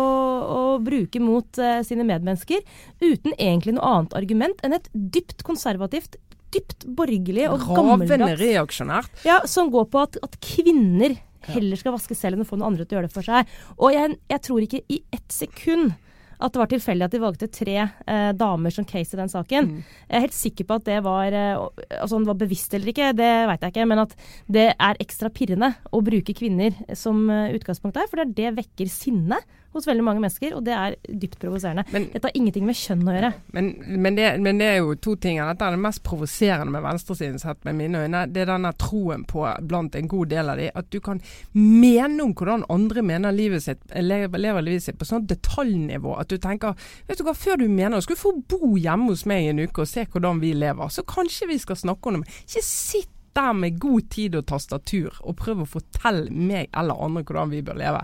å 0.43 0.61
bruke 0.83 1.23
mot 1.23 1.63
uh, 1.63 1.81
sine 1.87 2.07
medmennesker, 2.09 2.63
uten 3.03 3.37
egentlig 3.39 3.77
noe 3.79 3.95
annet 3.95 4.17
argument 4.19 4.63
enn 4.67 4.77
et 4.77 4.91
dypt 4.93 5.45
konservativt, 5.47 6.19
dypt 6.53 6.87
borgerlig 6.99 7.47
og 7.49 7.63
Ravende 7.63 8.09
gammeldags 8.09 8.41
reaksjonært. 8.43 9.23
ja, 9.25 9.41
som 9.49 9.71
går 9.73 9.87
på 9.93 10.03
at, 10.03 10.19
at 10.27 10.41
kvinner 10.45 11.17
heller 11.49 11.79
skal 11.79 11.97
vaske 11.97 12.15
selv 12.19 12.37
enn 12.37 12.45
å 12.45 12.49
få 12.49 12.59
noen 12.59 12.73
andre 12.73 12.87
til 12.87 12.97
å 12.97 13.01
gjøre 13.01 13.11
det 13.11 13.17
for 13.17 13.27
seg. 13.27 13.55
Og 13.79 13.95
jeg, 13.95 14.17
jeg 14.31 14.45
tror 14.47 14.67
ikke 14.67 14.83
i 14.93 15.01
ett 15.15 15.31
sekund 15.35 15.95
at 16.43 16.55
det 16.55 16.61
var 16.61 16.71
tilfeldig 16.71 17.07
at 17.07 17.15
de 17.15 17.23
valgte 17.23 17.49
tre 17.53 17.77
eh, 17.85 18.31
damer 18.39 18.75
som 18.75 18.87
case 18.89 19.15
i 19.15 19.21
den 19.21 19.31
saken. 19.31 19.71
Jeg 20.09 20.17
er 20.19 20.25
helt 20.27 20.37
sikker 20.37 20.69
på 20.69 20.79
at 20.81 20.87
det 20.89 20.99
var 21.07 21.37
eh, 21.37 21.63
altså 22.01 22.19
om 22.19 22.27
det 22.27 22.33
var 22.33 22.41
bevisst 22.43 22.75
eller 22.77 22.93
ikke, 22.93 23.13
det 23.19 23.31
veit 23.51 23.67
jeg 23.67 23.75
ikke. 23.75 23.89
Men 23.93 24.05
at 24.05 24.17
det 24.59 24.69
er 24.75 25.03
ekstra 25.03 25.31
pirrende 25.35 25.73
å 25.93 26.03
bruke 26.05 26.37
kvinner 26.37 26.77
som 26.99 27.25
eh, 27.31 27.55
utgangspunkt 27.57 27.99
der. 27.99 28.11
For 28.11 28.23
det, 28.23 28.29
er 28.29 28.39
det 28.39 28.57
vekker 28.63 28.91
sinne 28.91 29.41
hos 29.73 29.87
veldig 29.89 30.05
mange 30.05 30.23
mennesker, 30.23 30.55
og 30.57 30.65
det 30.67 30.75
er 30.77 30.97
dypt 31.09 31.39
provoserende. 31.43 31.85
Dette 31.93 32.29
har 32.29 32.37
ingenting 32.37 32.67
med 32.69 32.79
kjønn 32.79 33.07
å 33.09 33.17
gjøre. 33.17 33.33
Men, 33.57 33.71
men, 33.89 34.19
det, 34.19 34.29
men 34.45 34.61
det 34.61 34.69
er 34.69 34.81
jo 34.81 34.97
to 35.01 35.17
ting. 35.17 35.41
Dette 35.41 35.69
er 35.69 35.77
det 35.77 35.83
mest 35.83 36.03
provoserende 36.07 36.75
med 36.75 36.85
venstresiden 36.85 37.41
sett 37.43 37.63
med 37.69 37.79
mine 37.79 38.05
øyne. 38.05 38.25
Det 38.33 38.45
er 38.45 38.53
denne 38.53 38.75
troen 38.81 39.25
på 39.29 39.47
blant 39.69 39.97
en 39.99 40.11
god 40.11 40.33
del 40.33 40.53
av 40.53 40.61
de 40.61 40.69
at 40.83 40.91
du 40.93 40.99
kan 41.05 41.23
mene 41.57 42.27
om 42.27 42.35
hvordan 42.37 42.67
andre 42.73 43.05
mener 43.07 43.35
livet 43.35 43.65
sitt, 43.65 43.83
lever, 43.97 44.63
livet 44.63 44.85
sitt 44.85 45.01
på 45.01 45.09
sånn 45.09 45.27
detaljnivå 45.31 46.17
at 46.21 46.31
du 46.31 46.39
tenker 46.43 46.77
vet 47.09 47.19
du 47.19 47.25
hva, 47.27 47.35
før 47.37 47.61
du 47.63 47.67
mener 47.69 47.97
det, 47.97 48.05
skal 48.07 48.19
du 48.19 48.23
få 48.23 48.35
bo 48.55 48.77
hjemme 48.81 49.11
hos 49.13 49.27
meg 49.29 49.47
i 49.47 49.51
en 49.53 49.65
uke 49.65 49.85
og 49.85 49.91
se 49.91 50.07
hvordan 50.09 50.43
vi 50.43 50.55
lever. 50.57 50.93
Så 50.93 51.07
kanskje 51.09 51.51
vi 51.51 51.59
skal 51.63 51.81
snakke 51.81 52.09
om 52.09 52.23
det. 52.23 52.39
Ikke 52.47 52.65
sitt 52.67 53.11
der 53.33 53.53
med 53.53 53.79
god 53.81 54.11
tid 54.11 54.35
og 54.37 54.47
tastatur 54.47 55.17
og 55.21 55.37
prøv 55.41 55.63
å 55.65 55.69
fortelle 55.69 56.29
meg 56.33 56.69
eller 56.77 57.01
andre 57.01 57.25
hvordan 57.25 57.53
vi 57.53 57.63
bør 57.65 57.79
leve. 57.81 58.03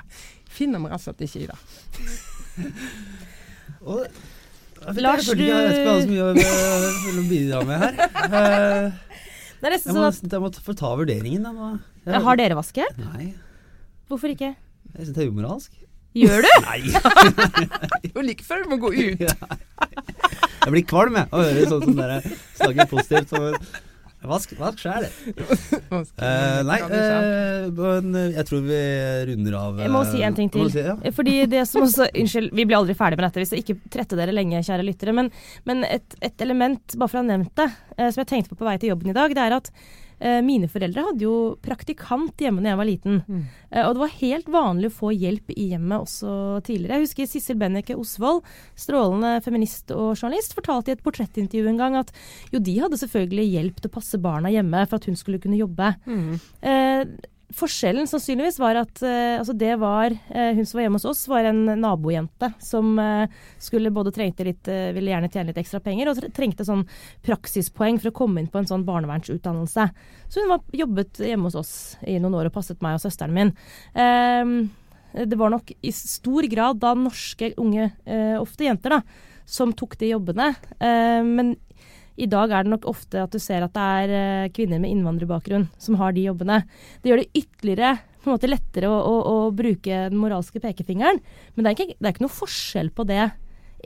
Finner 0.48 0.78
vi 0.82 0.86
rett 0.90 0.98
og 0.98 1.04
slett 1.04 1.22
ikke 1.26 1.40
i 1.42 1.48
det. 1.48 1.58
Lars, 4.98 5.26
ikke 5.28 5.42
jeg 5.44 5.58
vet 5.58 5.74
ikke 5.74 5.88
hva 5.88 5.94
du- 5.98 6.04
så 6.04 6.08
mye 6.12 6.22
å 7.18 7.28
bidra 7.28 7.58
med 7.66 7.76
her. 7.82 7.92
Eh, 7.98 8.92
Det 9.58 9.66
er 9.66 9.72
nesten 9.74 9.90
Jeg 9.90 9.96
må, 9.98 10.02
sånn 10.14 10.26
at 10.28 10.32
jeg 10.36 10.40
må 10.44 10.50
få 10.62 10.74
ta 10.78 10.90
vurderingen. 10.94 11.42
Jeg 11.42 11.54
må, 11.54 11.80
jeg, 12.06 12.22
Har 12.22 12.36
dere 12.38 12.54
vaske? 12.54 12.84
Nei, 12.98 13.34
Hvorfor 14.08 14.28
ikke? 14.32 14.54
jeg 14.94 15.04
syns 15.06 15.14
det 15.16 15.24
er 15.24 15.30
umoralsk. 15.32 15.72
Gjør 16.14 16.42
du? 16.46 16.48
Nei! 16.68 16.80
Det 16.88 18.08
er 18.08 18.14
jo 18.14 18.22
like 18.24 18.44
før 18.46 18.62
du 18.64 18.68
må 18.70 18.78
gå 18.80 18.92
ut. 18.94 19.20
Jeg 20.68 20.72
blir 20.74 20.84
kvalm 20.84 21.14
jeg, 21.16 21.26
å 21.32 21.38
høre 21.40 21.62
sånn 21.70 21.82
som 21.86 21.94
dere 21.96 22.16
snakker 22.58 22.88
positivt. 22.90 23.30
Så, 23.30 23.38
vask 24.28 24.54
vask 24.58 24.82
sjæl. 24.82 25.08
uh, 25.92 26.60
nei, 26.68 26.78
uh, 26.84 27.68
men 27.78 28.18
eh, 28.18 28.36
jeg 28.36 28.48
tror 28.48 28.64
vi 28.66 28.80
runder 29.30 29.56
av 29.58 29.80
Jeg 29.82 29.92
må 29.94 30.02
si 30.08 30.24
en 30.24 30.36
ting 30.36 30.50
eh, 30.50 30.56
til. 30.56 30.72
Si, 30.72 30.84
ja. 30.84 30.96
Fordi 31.14 31.36
det 31.50 31.64
som 31.70 31.84
også, 31.86 32.08
Unnskyld, 32.22 32.50
vi 32.56 32.66
blir 32.68 32.78
aldri 32.80 32.96
ferdig 32.98 33.18
med 33.18 33.28
dette. 33.28 33.42
Vi 33.42 33.48
skal 33.50 33.62
ikke 33.62 33.78
trette 33.94 34.18
dere 34.18 34.34
lenge, 34.34 34.64
kjære 34.66 34.86
lyttere. 34.86 35.14
Men, 35.16 35.30
men 35.68 35.84
et, 35.88 36.18
et 36.24 36.44
element, 36.44 36.82
bare 36.96 37.10
for 37.10 37.20
å 37.20 37.24
ha 37.24 37.30
nevnt 37.30 37.54
det, 37.58 37.68
eh, 37.96 38.10
som 38.10 38.24
jeg 38.24 38.30
tenkte 38.34 38.54
på 38.54 38.58
på 38.58 38.68
vei 38.68 38.76
til 38.80 38.92
jobben 38.92 39.12
i 39.12 39.16
dag, 39.16 39.34
det 39.36 39.44
er 39.44 39.56
at 39.60 39.70
eh, 39.72 39.96
mine 40.42 40.68
foreldre 40.70 41.04
hadde 41.08 41.24
jo 41.26 41.34
praktikant 41.62 42.42
hjemme 42.42 42.62
da 42.64 42.72
jeg 42.72 42.80
var 42.80 42.88
liten. 42.88 43.20
Mm. 43.28 43.44
Eh, 43.70 43.84
og 43.84 43.94
det 43.94 44.02
var 44.02 44.16
helt 44.18 44.50
vanlig 44.52 44.90
å 44.90 44.96
få 44.98 45.12
hjelp 45.14 45.54
i 45.54 45.68
hjemmet 45.72 46.06
også 46.06 46.32
tidligere. 46.66 46.98
Jeg 46.98 47.06
husker 47.06 47.30
Sissel 47.30 47.60
Benneke 47.60 47.96
Osvold, 47.98 48.44
strålende 48.78 49.38
feminist 49.44 49.92
og 49.94 50.14
journalist, 50.16 50.56
fortalte 50.58 50.92
i 50.92 50.96
et 50.96 51.04
portrettintervju 51.04 51.72
en 51.72 51.80
gang 51.80 51.98
at 52.00 52.12
jo, 52.52 52.60
de 52.60 52.78
hadde 52.82 53.00
selvfølgelig 53.00 53.48
hjelp 53.54 53.82
til 53.82 53.90
å 53.90 53.96
passe 53.98 54.22
barna 54.22 54.52
hjemme 54.52 54.84
for 54.88 54.98
at 54.98 55.08
hun 55.10 55.18
skulle 55.18 55.42
kunne 55.42 55.60
jobbe. 55.60 55.94
Mm. 56.08 56.38
Eh, 56.62 57.02
forskjellen 57.54 58.08
sannsynligvis 58.08 58.58
var 58.60 58.76
at 58.82 59.00
uh, 59.00 59.38
altså 59.40 59.54
det 59.56 59.74
var 59.80 60.12
uh, 60.12 60.50
Hun 60.56 60.66
som 60.66 60.78
var 60.78 60.84
hjemme 60.84 61.00
hos 61.00 61.06
oss, 61.08 61.22
var 61.30 61.48
en 61.48 61.62
nabojente 61.80 62.50
som 62.62 62.90
uh, 63.00 63.24
skulle 63.62 63.92
både 63.94 64.12
trengte 64.14 64.46
litt 64.46 64.68
Ville 64.68 65.12
gjerne 65.12 65.30
tjene 65.32 65.50
litt 65.50 65.60
ekstra 65.62 65.80
penger, 65.84 66.10
og 66.10 66.28
trengte 66.36 66.66
sånn 66.66 66.84
praksispoeng 67.24 68.00
for 68.02 68.10
å 68.10 68.16
komme 68.18 68.42
inn 68.42 68.50
på 68.52 68.60
en 68.60 68.68
sånn 68.68 68.84
barnevernsutdannelse. 68.88 69.86
Så 70.28 70.42
hun 70.42 70.52
var, 70.52 70.66
jobbet 70.76 71.22
hjemme 71.24 71.48
hos 71.48 71.56
oss 71.58 71.72
i 72.04 72.18
noen 72.20 72.36
år 72.40 72.50
og 72.50 72.56
passet 72.58 72.82
meg 72.84 72.98
og 72.98 73.02
søsteren 73.02 73.34
min. 73.36 73.54
Eh, 73.96 75.24
det 75.24 75.38
var 75.40 75.54
nok 75.54 75.72
i 75.72 75.92
stor 75.94 76.46
grad 76.52 76.82
da 76.82 76.92
norske 76.98 77.54
unge, 77.60 77.88
ofte 78.42 78.68
jenter, 78.68 78.98
da, 78.98 79.28
som 79.48 79.72
tok 79.72 79.96
de 80.00 80.12
jobbene. 80.12 80.52
Eh, 80.78 81.22
men 81.24 81.56
i 82.18 82.28
dag 82.30 82.50
er 82.50 82.66
det 82.66 82.72
nok 82.74 82.88
ofte 82.90 83.22
at 83.22 83.34
du 83.34 83.38
ser 83.42 83.64
at 83.64 83.74
det 83.76 83.86
er 84.02 84.14
eh, 84.18 84.50
kvinner 84.54 84.82
med 84.82 84.90
innvandrerbakgrunn 84.92 85.68
som 85.80 85.98
har 86.00 86.16
de 86.16 86.26
jobbene. 86.26 86.62
Det 87.02 87.12
gjør 87.12 87.22
det 87.22 87.42
ytterligere 87.44 87.92
på 88.18 88.30
en 88.30 88.34
måte 88.34 88.50
lettere 88.50 88.90
å, 88.90 88.96
å, 88.98 89.14
å 89.30 89.36
bruke 89.54 90.02
den 90.10 90.18
moralske 90.18 90.60
pekefingeren. 90.62 91.20
Men 91.54 91.64
det 91.64 91.70
er, 91.70 91.76
ikke, 91.76 91.96
det 91.98 92.08
er 92.08 92.16
ikke 92.16 92.26
noe 92.26 92.34
forskjell 92.40 92.90
på 92.94 93.06
det, 93.08 93.28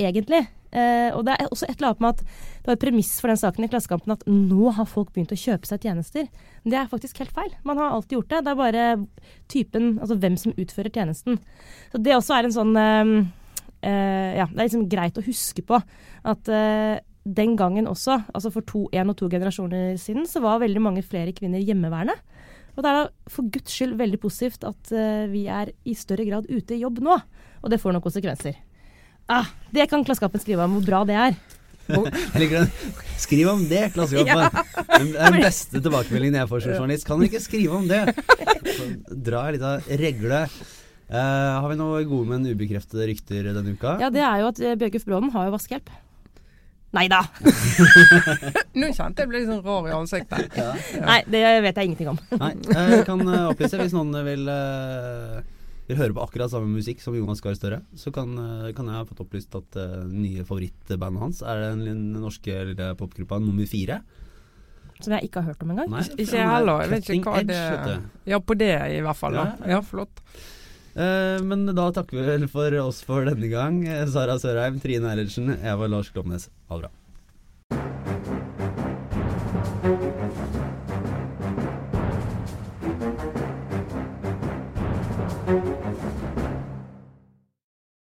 egentlig. 0.00 0.46
Eh, 0.72 1.10
og 1.12 1.26
det 1.28 1.34
er 1.36 1.50
også 1.52 1.68
et 1.68 1.76
eller 1.76 1.90
annet 1.90 2.00
med 2.00 2.14
at 2.14 2.22
det 2.24 2.70
var 2.70 2.78
et 2.78 2.84
premiss 2.86 3.12
for 3.20 3.28
den 3.28 3.40
saken 3.42 3.66
i 3.66 3.68
Klassekampen 3.68 4.14
at 4.14 4.24
nå 4.24 4.72
har 4.72 4.88
folk 4.88 5.10
begynt 5.12 5.34
å 5.34 5.38
kjøpe 5.38 5.68
seg 5.68 5.84
tjenester. 5.84 6.30
Det 6.64 6.78
er 6.80 6.88
faktisk 6.88 7.20
helt 7.20 7.34
feil. 7.36 7.52
Man 7.68 7.80
har 7.80 7.92
alltid 7.92 8.16
gjort 8.16 8.32
det. 8.32 8.40
Det 8.46 8.54
er 8.54 8.60
bare 8.62 8.88
typen, 9.52 9.92
altså 10.00 10.16
hvem 10.22 10.40
som 10.40 10.56
utfører 10.56 10.94
tjenesten. 10.94 11.38
Så 11.92 12.00
det 12.00 12.16
også 12.16 12.38
er 12.38 12.48
en 12.48 12.56
sånn 12.56 12.72
eh, 12.80 13.14
eh, 13.84 14.30
Ja, 14.40 14.48
det 14.48 14.58
er 14.58 14.70
liksom 14.70 14.88
greit 14.90 15.20
å 15.20 15.26
huske 15.28 15.64
på 15.68 15.82
at 16.32 16.52
den 17.24 17.54
gangen 17.56 17.86
også, 17.86 18.18
altså 18.34 18.50
for 18.50 18.66
to, 18.66 18.86
en 18.92 19.12
og 19.12 19.16
to 19.18 19.28
generasjoner 19.30 19.94
siden, 20.00 20.26
så 20.26 20.42
var 20.42 20.62
veldig 20.62 20.82
mange 20.82 21.04
flere 21.06 21.34
kvinner 21.36 21.62
hjemmeværende. 21.62 22.16
Og 22.72 22.82
det 22.82 22.88
er 22.88 22.98
da 22.98 23.30
for 23.30 23.48
guds 23.52 23.74
skyld 23.74 23.96
veldig 24.00 24.18
positivt 24.20 24.64
at 24.64 24.92
uh, 24.96 25.24
vi 25.30 25.44
er 25.46 25.70
i 25.84 25.94
større 25.98 26.26
grad 26.28 26.48
ute 26.48 26.74
i 26.76 26.82
jobb 26.82 27.02
nå. 27.04 27.18
Og 27.62 27.70
det 27.70 27.78
får 27.82 27.94
noen 27.94 28.04
konsekvenser. 28.04 28.56
Ah, 29.30 29.50
det 29.70 29.86
kan 29.90 30.02
Klassekampen 30.04 30.42
skrive 30.42 30.64
om 30.64 30.78
hvor 30.78 30.86
bra 30.86 31.02
det 31.06 31.18
er. 31.18 31.36
Jeg. 31.92 32.68
Skriv 33.20 33.50
om 33.52 33.64
det, 33.68 33.84
Klassekampen. 33.94 34.62
er 34.88 35.34
den 35.34 35.42
beste 35.42 35.82
tilbakemeldingen 35.82 36.40
jeg 36.40 36.50
får 36.50 36.64
som 36.64 36.74
journalist. 36.78 37.06
Kan 37.06 37.20
dere 37.20 37.30
ikke 37.30 37.44
skrive 37.44 37.76
om 37.76 37.90
det? 37.90 38.02
Så 38.72 38.88
dra 39.28 39.44
litt 39.52 39.66
av 39.66 39.90
regle. 40.00 40.46
Uh, 41.12 41.18
har 41.60 41.68
vi 41.68 41.76
noe 41.76 42.00
gode, 42.08 42.30
men 42.30 42.48
ubekreftede 42.48 43.10
rykter 43.10 43.50
denne 43.52 43.76
uka? 43.76 43.98
Ja, 44.00 44.08
det 44.14 44.24
er 44.24 44.40
jo 44.40 44.48
at 44.48 44.62
uh, 44.64 44.72
Bjørgulf 44.80 45.04
Brånen 45.10 45.34
har 45.34 45.50
jo 45.50 45.54
vaskehjelp. 45.58 45.92
Nei 46.92 47.06
da. 47.08 47.22
Nå 48.78 48.90
kjente 48.92 49.24
jeg 49.24 49.30
ble 49.30 49.40
litt 49.40 49.48
sånn 49.48 49.64
rar 49.64 49.88
i 49.88 49.96
ansiktet. 49.96 50.52
Ja. 50.62 50.72
Nei, 51.06 51.18
det 51.32 51.40
vet 51.64 51.78
jeg 51.78 51.88
ingenting 51.88 52.12
om. 52.12 52.18
Nei, 52.36 52.52
jeg 52.68 53.04
kan 53.08 53.22
eh, 53.24 53.48
opplyse 53.48 53.78
hvis 53.80 53.94
noen 53.96 54.12
vil, 54.26 54.44
eh, 54.52 55.38
vil 55.88 55.98
høre 55.98 56.16
på 56.16 56.24
akkurat 56.26 56.52
samme 56.52 56.68
musikk 56.68 57.00
som 57.02 57.16
Jonas 57.16 57.40
Gahr 57.44 57.56
Støre, 57.56 57.80
så 57.98 58.12
kan, 58.14 58.34
eh, 58.36 58.70
kan 58.76 58.90
jeg 58.90 58.98
ha 58.98 59.06
fått 59.08 59.22
opplyst 59.24 59.56
at 59.56 59.78
uh, 59.80 60.02
nye 60.08 60.44
favorittbandet 60.48 61.24
hans 61.24 61.40
er 61.48 61.64
den 61.72 62.12
norske 62.18 62.58
lille 62.68 62.92
popgruppa 63.00 63.40
Nummer 63.40 63.68
Fire. 63.70 64.02
Som 65.02 65.16
jeg 65.16 65.30
ikke 65.30 65.42
har 65.42 65.54
hørt 65.54 65.64
om 65.64 65.72
engang. 65.74 65.96
Ikke 66.12 66.28
jeg 66.28 66.50
heller. 66.52 66.84
Jeg 66.84 66.92
vet 66.92 67.12
ikke 67.16 67.32
hva 67.32 67.40
Edge, 67.40 67.62
det. 67.88 67.96
Ja, 68.34 68.38
på 68.38 68.58
det 68.58 68.74
i 68.98 69.00
hvert 69.02 69.18
fall. 69.18 69.40
Ja. 69.40 69.48
Ja, 69.74 69.80
flott. 69.86 70.22
Eh, 70.94 71.42
men 71.42 71.66
da 71.72 71.86
takker 71.94 72.18
vi 72.18 72.26
vel 72.26 72.48
for 72.52 72.74
oss 72.82 73.02
for 73.06 73.24
denne 73.28 73.48
gang. 73.52 73.82
Eh, 73.88 74.06
Sara 74.12 74.36
Sørheim, 74.40 74.80
Trine 74.82 75.08
Eilertsen, 75.12 75.54
jeg 75.56 75.78
var 75.80 75.88
Lars 75.92 76.10
Klomnes. 76.12 76.50
Ha 76.68 76.80
det 76.80 76.82
bra. 76.88 76.92